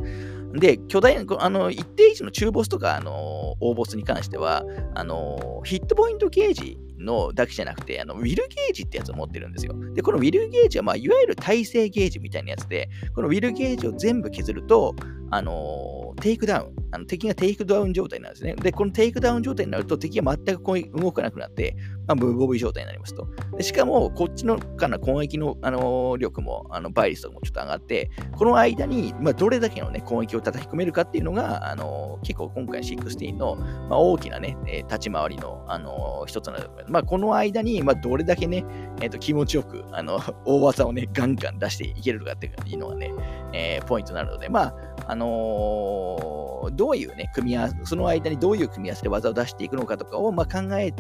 [0.54, 4.64] で、巨大な、あの、一定以上の中ボスとか、あの、大ボスに関しては、
[4.94, 9.74] あの、ヒットポイントゲージのだけじゃなくて、あのウィルゲージってやつを持ってるんですよ。
[9.94, 14.96] で、このウィルゲージは、まあ、いわゆる耐性ゲージみたいなやつで、このウィルゲージを全部削ると、
[15.32, 18.56] あのテイクダウン、あの敵がテイクダウン状態なんですね。
[18.56, 20.64] で、このテイクダウン状態になると敵が全く
[20.98, 21.76] 動かなくなって、
[22.08, 23.28] まあ、無防備状態になりますと。
[23.58, 34.58] でしかも、こっちのから攻撃の、あの力も、あの倍率とかもちょっと上がって、この間に、まあ、どれだけの、ね、攻撃を叩き込めるかっていうのが、あの結構今回16の、まあ、大きなね、
[34.88, 38.66] 立ち回りの、あの一つなので、まあ、この間に、まあ、どれだけね、
[39.02, 43.12] えーと、気持ちよく、あの 大技をね、ガンガン出していけるかっていうのがね、
[43.54, 44.76] えー、ポイントになるので、まあ、
[45.08, 50.94] あのー、どういうね、組み合わせ、その間にどういう組み合わせで技を出していくのかとかを、まあ、考え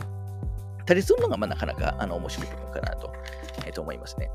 [0.85, 3.11] たりするのが、まあ、なかなかあの面白い部分かなと,、
[3.65, 4.29] えー、と思いますね。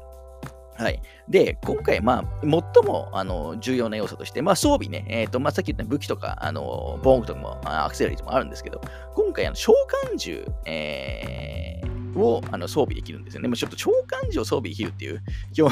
[0.81, 1.03] はい。
[1.29, 8.81] で、今回、まあ、最もあの重要な要素として、まあ、装備ね、え、ー、と、まあ、さっき言った武器とか、あの、防具とかも、アクセラリーともあるんですけど、
[9.15, 9.75] 今回、あの召
[10.11, 13.49] 喚銃、えー、をあの装備できるんですよね。
[13.49, 13.91] まあ、ちょっと召
[14.27, 15.23] 喚銃を装備できるっていう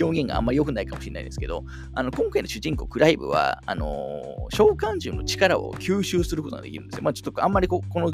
[0.00, 1.64] 表現があんま良くないかもしれないですけど、
[1.94, 7.02] あの今回の主人公、クライブは、あの召喚銃の力を吸収することができるんですよ。
[7.02, 8.12] まあ、ちょっとあんまりここの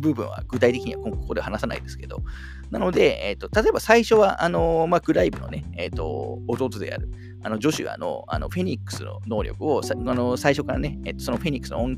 [0.00, 2.22] 部分は具体的にはここで話さないですけど、
[2.70, 7.10] なので、えーと、例えば最初は、あのまあ、グライブのね、えーと、弟である、
[7.42, 11.88] あのジョシュアのあのフェニックスの能力をあの最初からね、えっと、そのフェニックスの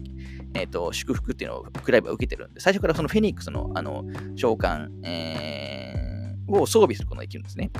[0.54, 4.04] えっと、祝福っていうのをクライブは受けてるんで、最初からそのフェニックスのあの
[4.36, 7.70] 召喚、えー、を装備することができるんですね。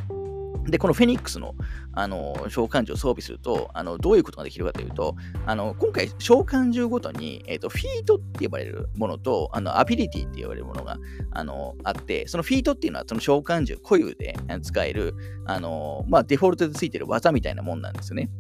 [0.65, 1.55] で、このフェニックスの
[1.95, 10.99] あの召喚獣を装備するとあの、どういうことができるかというと、あの今回、召喚獣ごとに、えーと、フィートって呼ばれるものと、あのアビリティって呼ばれるものが
[11.33, 15.15] あのあって、そのフィートっていうのは、その召喚獣固有で使える、
[15.47, 18.31] あのまあ、デフォルトでついてる技みたいなもんなんですよね。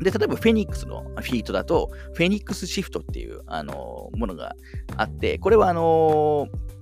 [0.00, 4.54] で、例えばフェニックスのフィートだと、フェニックスシフトっていう、あのものが
[4.96, 6.75] あって、これはあのー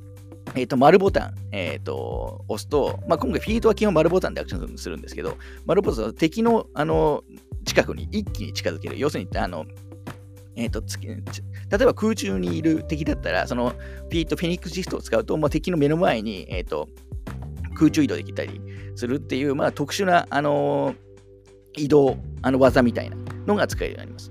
[0.55, 5.37] えっ、ー、と、丸ボタン、えっ、ー、と、押すと、まあ、今回フィートは基本丸ボタンでアクションするんですけど、
[5.67, 7.25] 丸ボタンは、敵の、あの、
[7.65, 8.99] 近くに一気に近づける。
[8.99, 9.65] 要するに、あの、
[10.57, 13.73] えっ、ー、と、例えば空中にいる敵だったら、その
[14.11, 16.89] ピート、フェニックスシフトを使うと、まあ、敵の目の前に、えっ、と、
[17.75, 18.61] 空中移動できたり
[18.95, 20.95] するっていう、まあ、特殊な、あの、
[21.77, 23.17] 移動、あの技みたいな
[23.47, 24.31] のが使えるようになります。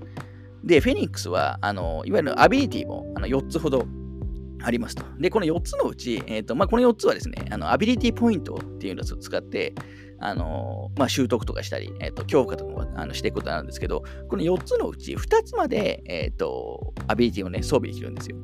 [0.64, 3.86] で、フェニックスは、あのいわゆるアビリティもあの4つほど
[4.64, 5.04] ありますと。
[5.18, 9.74] で、この4つのうち、えーとまあ、この4つはですね、あのアビリティポイントっていうのを使って、
[10.20, 18.36] あのまあ、習得とかしたり、えーと、強化とかあのしていくことなんですけど、この4つのうち2つまで、えーと、アビリティをね、装備できるんですよ。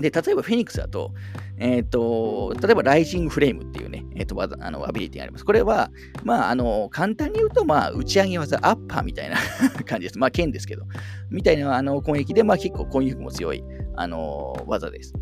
[0.00, 1.12] で、例えばフェニックスだと、
[1.58, 5.44] えっ、ー、と、例えばライジングフレームっていうね、えっ、ー、と、あのアビリティがあります。
[5.44, 5.90] これは、
[6.24, 9.36] まあ、あの、簡単に言うと、まあ、打ち上げ技、アッパーみたいな
[9.84, 10.18] 感じです。
[10.18, 10.84] まあ、剣ですけど、
[11.30, 13.62] みたいなあの攻撃で、まあ、結構攻撃力も強い、
[13.96, 15.12] あの、技です。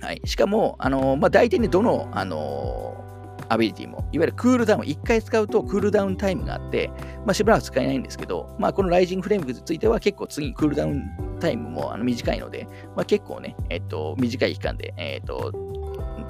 [0.00, 0.20] はい。
[0.24, 3.02] しかも、あの、まあ、大体ね、どの、あの、
[3.48, 6.90] アビリティも、いわゆるクールダウン、1回使うとクールダウンタイムがあって、
[7.24, 12.66] まあ、しばらく使えないんですけど、まあ、このライジングフレームについては結構次クールダウンタイムもあの短いので、
[12.96, 15.52] まあ、結構ね、えっと、短い期間で、えっと、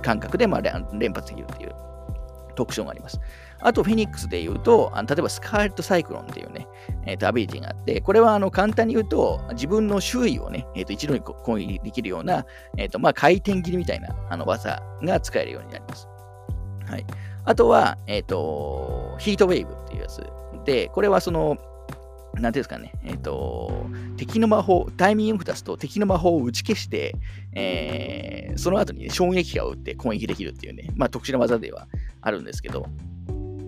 [0.02, 0.60] 感覚でまあ
[0.92, 1.74] 連発できるっていう
[2.54, 3.20] 特徴があります。
[3.60, 6.66] あと、フェニックスで言うと、あの例えばスカーレットサイクロンっていうね、
[7.06, 12.44] えー、とアビリティがあって、これはあの簡単に言うと、自分の周囲をね、えー、と一度に攻撃できるような、
[12.76, 16.08] えーとまあ、回転切りみたいなあの技が使えるようになります。
[16.86, 17.06] はい。
[17.44, 20.22] あとは、えっ、と、ヒートウェーブっていうやつ
[20.64, 21.56] で、これはその、
[22.34, 23.86] なんていうんですかね、えっ、と、
[24.16, 27.14] 敵の魔法、タイミングを出すと敵の魔法を打ち消して、
[27.54, 31.88] えー、その後に、ね、衝撃波を打って攻撃できるっていうね、まあ特殊な技では
[32.20, 32.86] あるんですけど、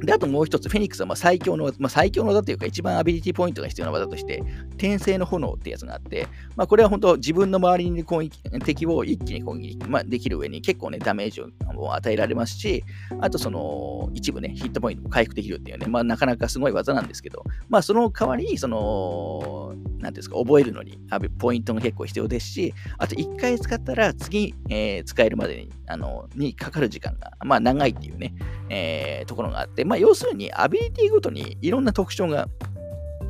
[0.00, 12.84] で、あともう一つ、フェニックスはま最強の、まあ、最強の技というか、一番アビリティポイントが必要な技として、転生の炎ってやつがあって、まあ、これは本当、自分の周りに攻撃敵を一気に攻撃、まあ、できる上に結構ね、ダメージを与えられますし、
[13.20, 20.98] あとその、一部ね、ヒットポイントも回復できるっていうね、まあ、なかなかすごい技なんですけど、まあ、その代わりに、その、なんですか、覚えるのに、
[21.38, 28.34] ポイントが結構必要ですし、あと1回使ったら次、えー、使えるまでにあのにかかる時間が、まあ、長いっていうね、
[28.68, 32.46] えー、ところがあって、まあ、要するに、アビリティごとにいろんな特徴が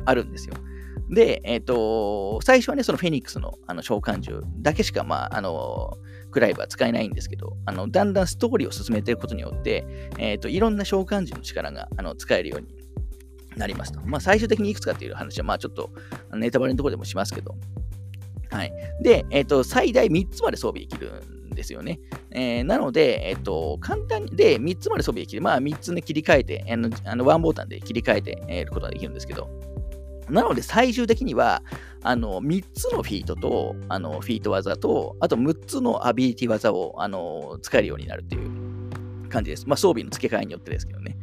[0.05, 0.55] あるんですよ。
[1.09, 5.97] で、えっ、ー、と、最初はね、そのフェニックスのあの召喚獣だけしか、まあ、あの、
[6.31, 9.85] クライブは使えないんですけど、あのだんだんストーリーを進めていくことによって、
[10.17, 12.67] えっ、ー、と、いろんな召喚獣の力があの使えるように
[13.55, 14.01] なりますと。
[14.05, 15.89] まあ、最終的にいくつかっていう話は、まあ、ちょっと
[16.35, 17.55] ネタバレのところでもしますけど、
[18.51, 18.73] はい。
[19.01, 21.99] で、えっ、ー、と、最大3つまで装備できるんですよね。
[22.31, 25.41] えー、なので、えっ、と、簡単に、で、3つまで装備できる。
[25.41, 29.49] まあ、3つね、切り替えて、あの、あのワンボタンで切り替えて、えることができるんですけど、
[30.29, 31.63] なので、最終的には、
[32.01, 39.67] あの、3つのフィートと、あの、フィート技と、あと6つのアビリティ技を、あの、使えるようになるっていう感じです。
[39.67, 41.17] まあ、装備の付け替えによってですけどね。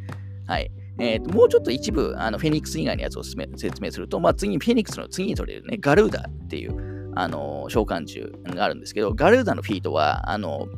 [0.47, 0.71] はい。
[0.99, 3.37] えーと、もうちょっと一部、あのフェニックス以外のやつを説
[3.83, 10.69] 明すると、まあ、次にフェニックスの次に取れるね、ガルーダっていう、あの召喚獣があるんですけど、ガルーダのフィートは、あの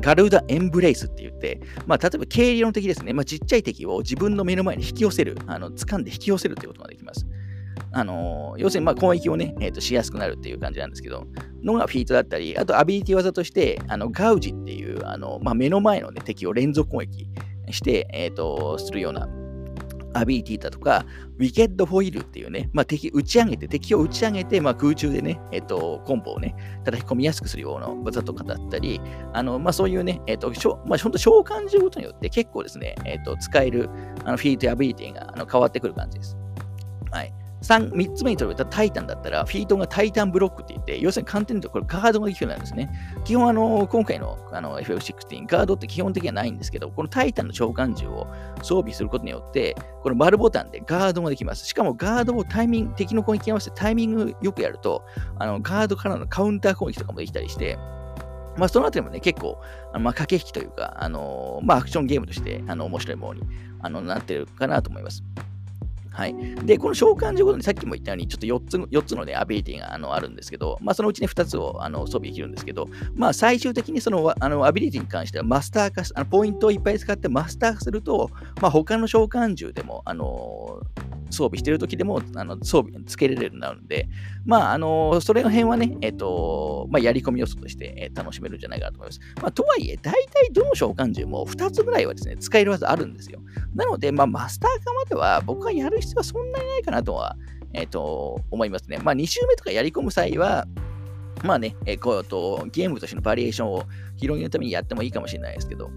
[0.00, 7.26] ガルーダエンブレイスって言って、まあ、例えば軽量の敵ですね、まあ、ちっちゃい敵を自分の目の前に引き寄せる、あの掴んで引き寄せるということができます。
[7.96, 11.26] あの要するにまあ攻撃をね、えー、としやすくなるっていう感じなんですけど、
[11.62, 17.28] のがフィートだったり、あとアビリティ技として、あのガウジっていうあの、まあ、目の前の、ね、敵を連続攻撃
[17.70, 19.28] して、えーとするような
[20.14, 21.04] アビリティだとか、
[21.38, 26.54] ウィケッドフォイルっていうね、まあ、敵打ち上げて、敵を打ち上げて、まあ、空中でね、えっ、と、コンボをね、
[26.84, 29.00] 叩き込みやすくするような技とかだったり、
[29.32, 33.90] あの、まあ、そういうね、えっ、と、しょまあ、本当召喚することによって結構ですね、えっ、と、使える
[34.24, 36.36] あのフィールドアビリティがあの変わってくる感じです。
[37.10, 37.43] はい。
[37.64, 43.22] 3, 3つ目に取れたタイタンだったら、フィートがタイタンブロックって言って、要するに簡単に言うとこれガードができるようになるんですね。
[43.24, 48.26] 基本あの、今回のあの FF16、ガードって基本的にはないんですけど、このタイタンの召喚獣を
[48.62, 51.66] 装備することによって、この丸ボタンでガードもできます。
[51.66, 55.02] しかもガードをタイミング、敵の攻撃に合わせてタイミングよくやると、
[55.38, 57.78] あのガードからのカウンター攻撃とかもできたりして、
[58.56, 59.58] まあ、そのあたりもね、結構、
[59.92, 63.42] あまあ、駆け引きというか、あのー、まあ、アクションゲームとして、あの、面白いものに
[63.80, 65.22] あのなってるかなと思います。
[66.14, 66.34] はい。
[66.64, 80.80] で、この召喚獣ごとにさっきも言ったように、ちょっと4つの ,4 つの、ね、アビリティがあのあるんですけど、まあ、そのうちね、2つをあの装備できるんですけど、まあ、最終的にそのあのアビリティに関してはマスター化あのポイントをいっぱい使ってマスター化すると、まあ、他の召喚獣でも、あの
[81.30, 84.08] 装備してる時でもあの装備つけれるようになるので、
[84.46, 89.20] まあ、あのそれの辺はね、えっ、と、まあ、やり込み要素として、えー、楽しめるんじゃないかなと思います。
[89.42, 93.40] まあ、とはいえ、大体どの召喚獣も2つぐらいはですね、使える技あるんですよ。
[93.74, 97.36] なので、まあ、マスター化までは僕はやる必要はそんなにないかなとは、
[97.72, 98.98] えっ、ー、と、思いますね。
[98.98, 100.66] まあ、2周目とかやり込む際は、
[101.42, 103.84] まあね、えー、こうとゲームとしてのバリエーションを
[104.16, 105.90] 広げるためにやってもいいかもしれないですけど、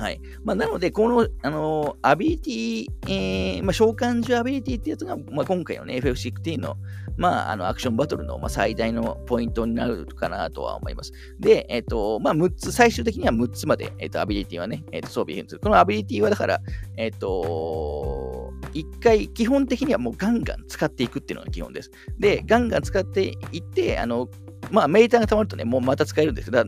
[0.00, 0.20] はい。
[0.44, 6.76] まあ、なので、この、あのアビリティ、えー、まあ、召喚獣アビリティってやつが、まあ、今回のね、FF16 の、
[7.18, 11.12] まあ、あの、アクションバトルの、まあ、最大のポイントになるかなとは思います。
[11.38, 15.60] で、えっ、ー、と、まあ、6つ、最終的には6つまで、えっ、ー、と、アビリティはね、えっ、と、装備変する。
[15.60, 16.60] このアビリティは、だから、
[16.96, 18.29] えっ、と、
[18.72, 21.90] 一回、基本的にはもうガンガン使っていくっていうのが基本です。
[22.18, 24.28] で、ガンガン使っていって、あの、
[24.70, 26.64] まあ、メーターが溜まるとね、もうまた使えるんですけど、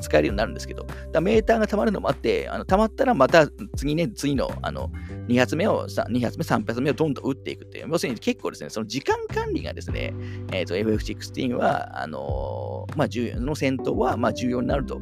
[0.00, 4.90] 使えるようになるんですけど、だメーターが溜まるのもあって、あの溜まったらまた次ね、次のあの
[5.28, 10.14] 2発目を、2発目、3発目をどんどん打っていくっていう、要するに結構ですね、その時間管理がですね、
[10.52, 15.00] えー、FF16 は、あのー、まあ、重要の戦闘はまあ重要になると、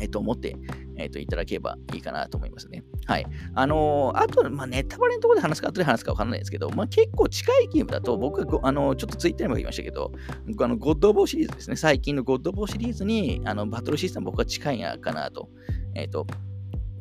[0.00, 0.56] えー、と思って、
[0.96, 2.82] えっ、と、いただければいいかなと思いますね。
[3.06, 3.26] はい。
[3.54, 10.12] あのー、あと、まあ、ネタバレのところで話すか、後で話すかわからないですけど、まあ、結構近いゲームだと、僕はあのー、ちょっとツイッターにも言いましたけど、
[10.60, 11.76] あの、ゴッド・オブ・シリーズですね。
[11.76, 15.48] 最近のゴッド・オブ・シリーズに、あの、バトルシステム僕は近いかなと、
[15.94, 16.26] えっ、と、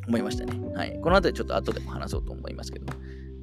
[0.08, 0.54] 思いましたね。
[0.76, 1.00] はい。
[1.02, 2.86] この後でちょっと後でも話そうと思いますけど。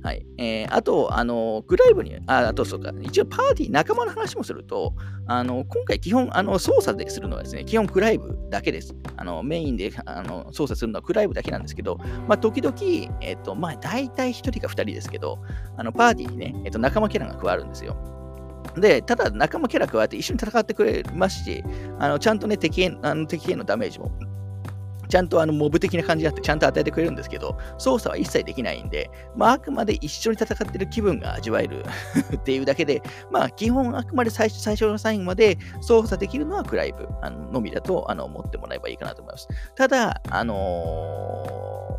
[0.02, 0.26] はい。
[0.36, 4.94] えー、あと、あの、クライブに、あ、あとそうか、一応パーティー仲間の話もすると、
[5.26, 8.94] あの、今回基本、あの、操作でするのはですね、基本クライブだけです。
[9.16, 12.76] あの、メインで、あの、操作するのはクライブだけなんですけど、まあ、時々、
[13.20, 15.38] えっ、と、まあ、大体1人か2人ですけど、
[15.76, 17.96] あの、パーティーにね、えっ、と、仲間キャラが加わるんですよ。
[18.76, 21.62] で、ただ仲間キャラ加わって一緒に戦ってくれますし、
[21.98, 24.10] あのちゃんとね、敵へあの敵へのダメージも
[25.12, 31.84] ちゃんとあのモブ的な感じになってちゃんと与えてくれるんですけど、操作は一切できないんで、まあ、あくまで一緒に戦ってる気分が味わえる
[32.34, 39.48] っていうだけで、まあ、基本あくまで最初最初の最後まで操作できるのはクライブあののみだとあの思ってもらえばいいかなと思います。
[39.76, 40.54] ただ、あの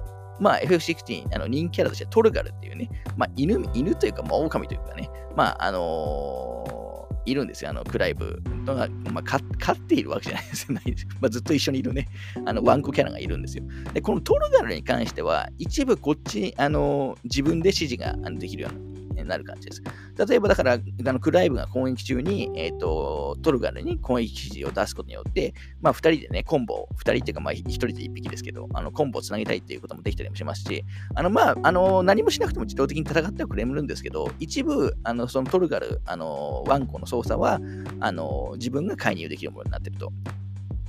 [0.09, 6.83] ーまあ、FF16、あの人気キャラとしてはトルガルっていうね、まあ、犬、犬というか、まあ、狼というかね、まあ、あのー
[7.26, 9.38] いるんですよ、あのクライブとか、まあ、飼
[9.72, 12.08] っているわけじゃないですよ、 まあ、ずっと一緒にいるね、
[12.46, 13.64] あのワンコキャラがいるんですよ。
[13.94, 19.84] で、このトルガルに関しては、一部こっち、あの自分で指示ができるようななる感じです。
[20.28, 30.84] 例えばだから、あのクライブが攻撃中に、えーと、トルガルに攻撃指示を出すことによって、まあ、2人でね、コンボを、2人っていうか、まあ、1人で1匹ですけど、あのコンボをつなげたいっていうこともできたりもしますし、
[31.16, 37.59] あのまあ、あの何もしなくても自動的に戦ってはくれるんですけど、一部、あのそのトルガル、あのワンコの操作は
[37.99, 40.11] あの自分が介入できるものになっていると。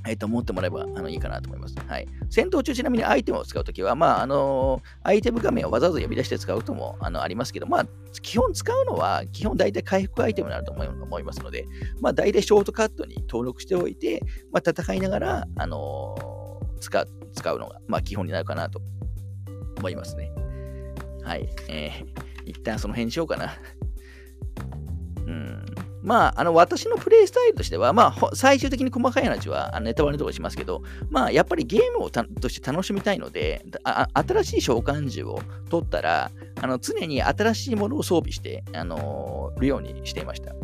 [0.07, 1.75] えっ、と、思ってもらえばあのいいかなと思います。
[1.87, 2.07] はい。
[2.31, 7.87] 戦闘中、ちなみにアイテムを使うときは、まあ、あのー、アイテム画面をわざわざ呼び出して使うこともあのありますけど、まあ、
[8.23, 11.67] 基本使うのは、基本大体回復アイテムになると思いますので、
[12.01, 18.81] まあ、大体ショートカットに登録しておいて、まあ、戦いながら、あのー、使う使うのが、まあ、基本になるかなと
[19.79, 20.31] 思いますね。
[21.23, 21.49] はい。
[21.69, 23.55] えー、一旦その辺にしようかな。
[25.27, 25.74] うん。
[26.05, 33.65] まあ、あの、私のプレイスタイルとしては、まあ、最終的に細かい話は、ネタバレとかしますけど、まあ、やっぱりゲームをとして楽しみたいので、
[34.13, 35.41] 新しい召喚獣を
[35.71, 36.31] 取ったら、
[36.61, 40.55] あの常に新しいものを装備して、あのー、るようにしていました。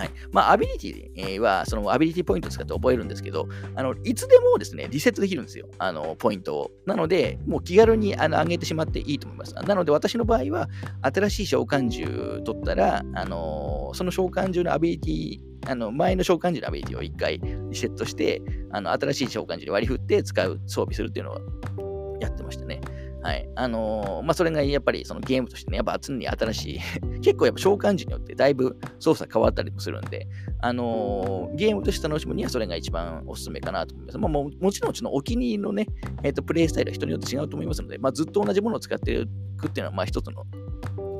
[0.00, 0.10] はい。
[0.32, 5.68] まあ、アビリティは、そのアビリティポイントを使って覚えるんですけど、あの、いつでもですね、リセットできるんですよ。
[5.78, 6.70] あの、ポイントを。
[6.86, 9.54] なので、もう気軽にあの上げてしまっていいと思います。
[9.54, 10.68] なので、私の場合は、
[11.02, 18.40] 新しい召喚獣取ったら、あの、その召喚獣のアビリティ、あの前の召喚獣のアビリティを1回リセットして、
[18.72, 22.80] あの新しい召喚獣に割り振って使う、装備するっていうのをやってましたね。
[23.22, 23.48] はい。
[23.54, 26.80] あのー、まあ、それがやっぱりそのゲームとしてね、やっぱ常に新しい
[27.20, 30.26] 結構やっぱ召喚時によってだいぶ操作変わったりもするんで、
[30.60, 34.18] あのー、ゲームとして楽しむにはそれが一番おすすめかなと思います。
[34.18, 35.86] まあ、ももちろん、そのお気に入りのね、
[36.22, 39.26] えっ、ー、と、プレイスタイルは人によって違うと思いますので、まあ、ずっと同じものを使ってい
[39.58, 40.46] くっていうのは、まあ、一つの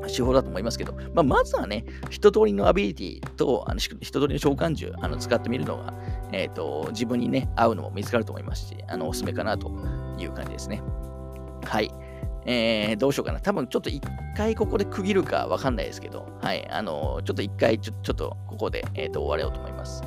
[0.09, 5.95] 手法だと思いますけど、まあ、まずはね、一通りのアビリティと、あの一通りの召喚獣あの使ってみるのが、
[6.33, 9.71] えっ、と、自分にね、合うのも見つかると思いますし、あの、おすすめかなと
[10.19, 10.83] いう感じですね。
[11.65, 11.91] はい。
[12.47, 13.41] えー、どうしようかな。
[13.41, 14.03] 多分ちょっと一
[14.37, 16.67] 回ここで区切るかわかんないですけど、はい。
[16.71, 20.03] あのー、ちょっと一回ちょ、ちょっとここで、えーと終われようと思います。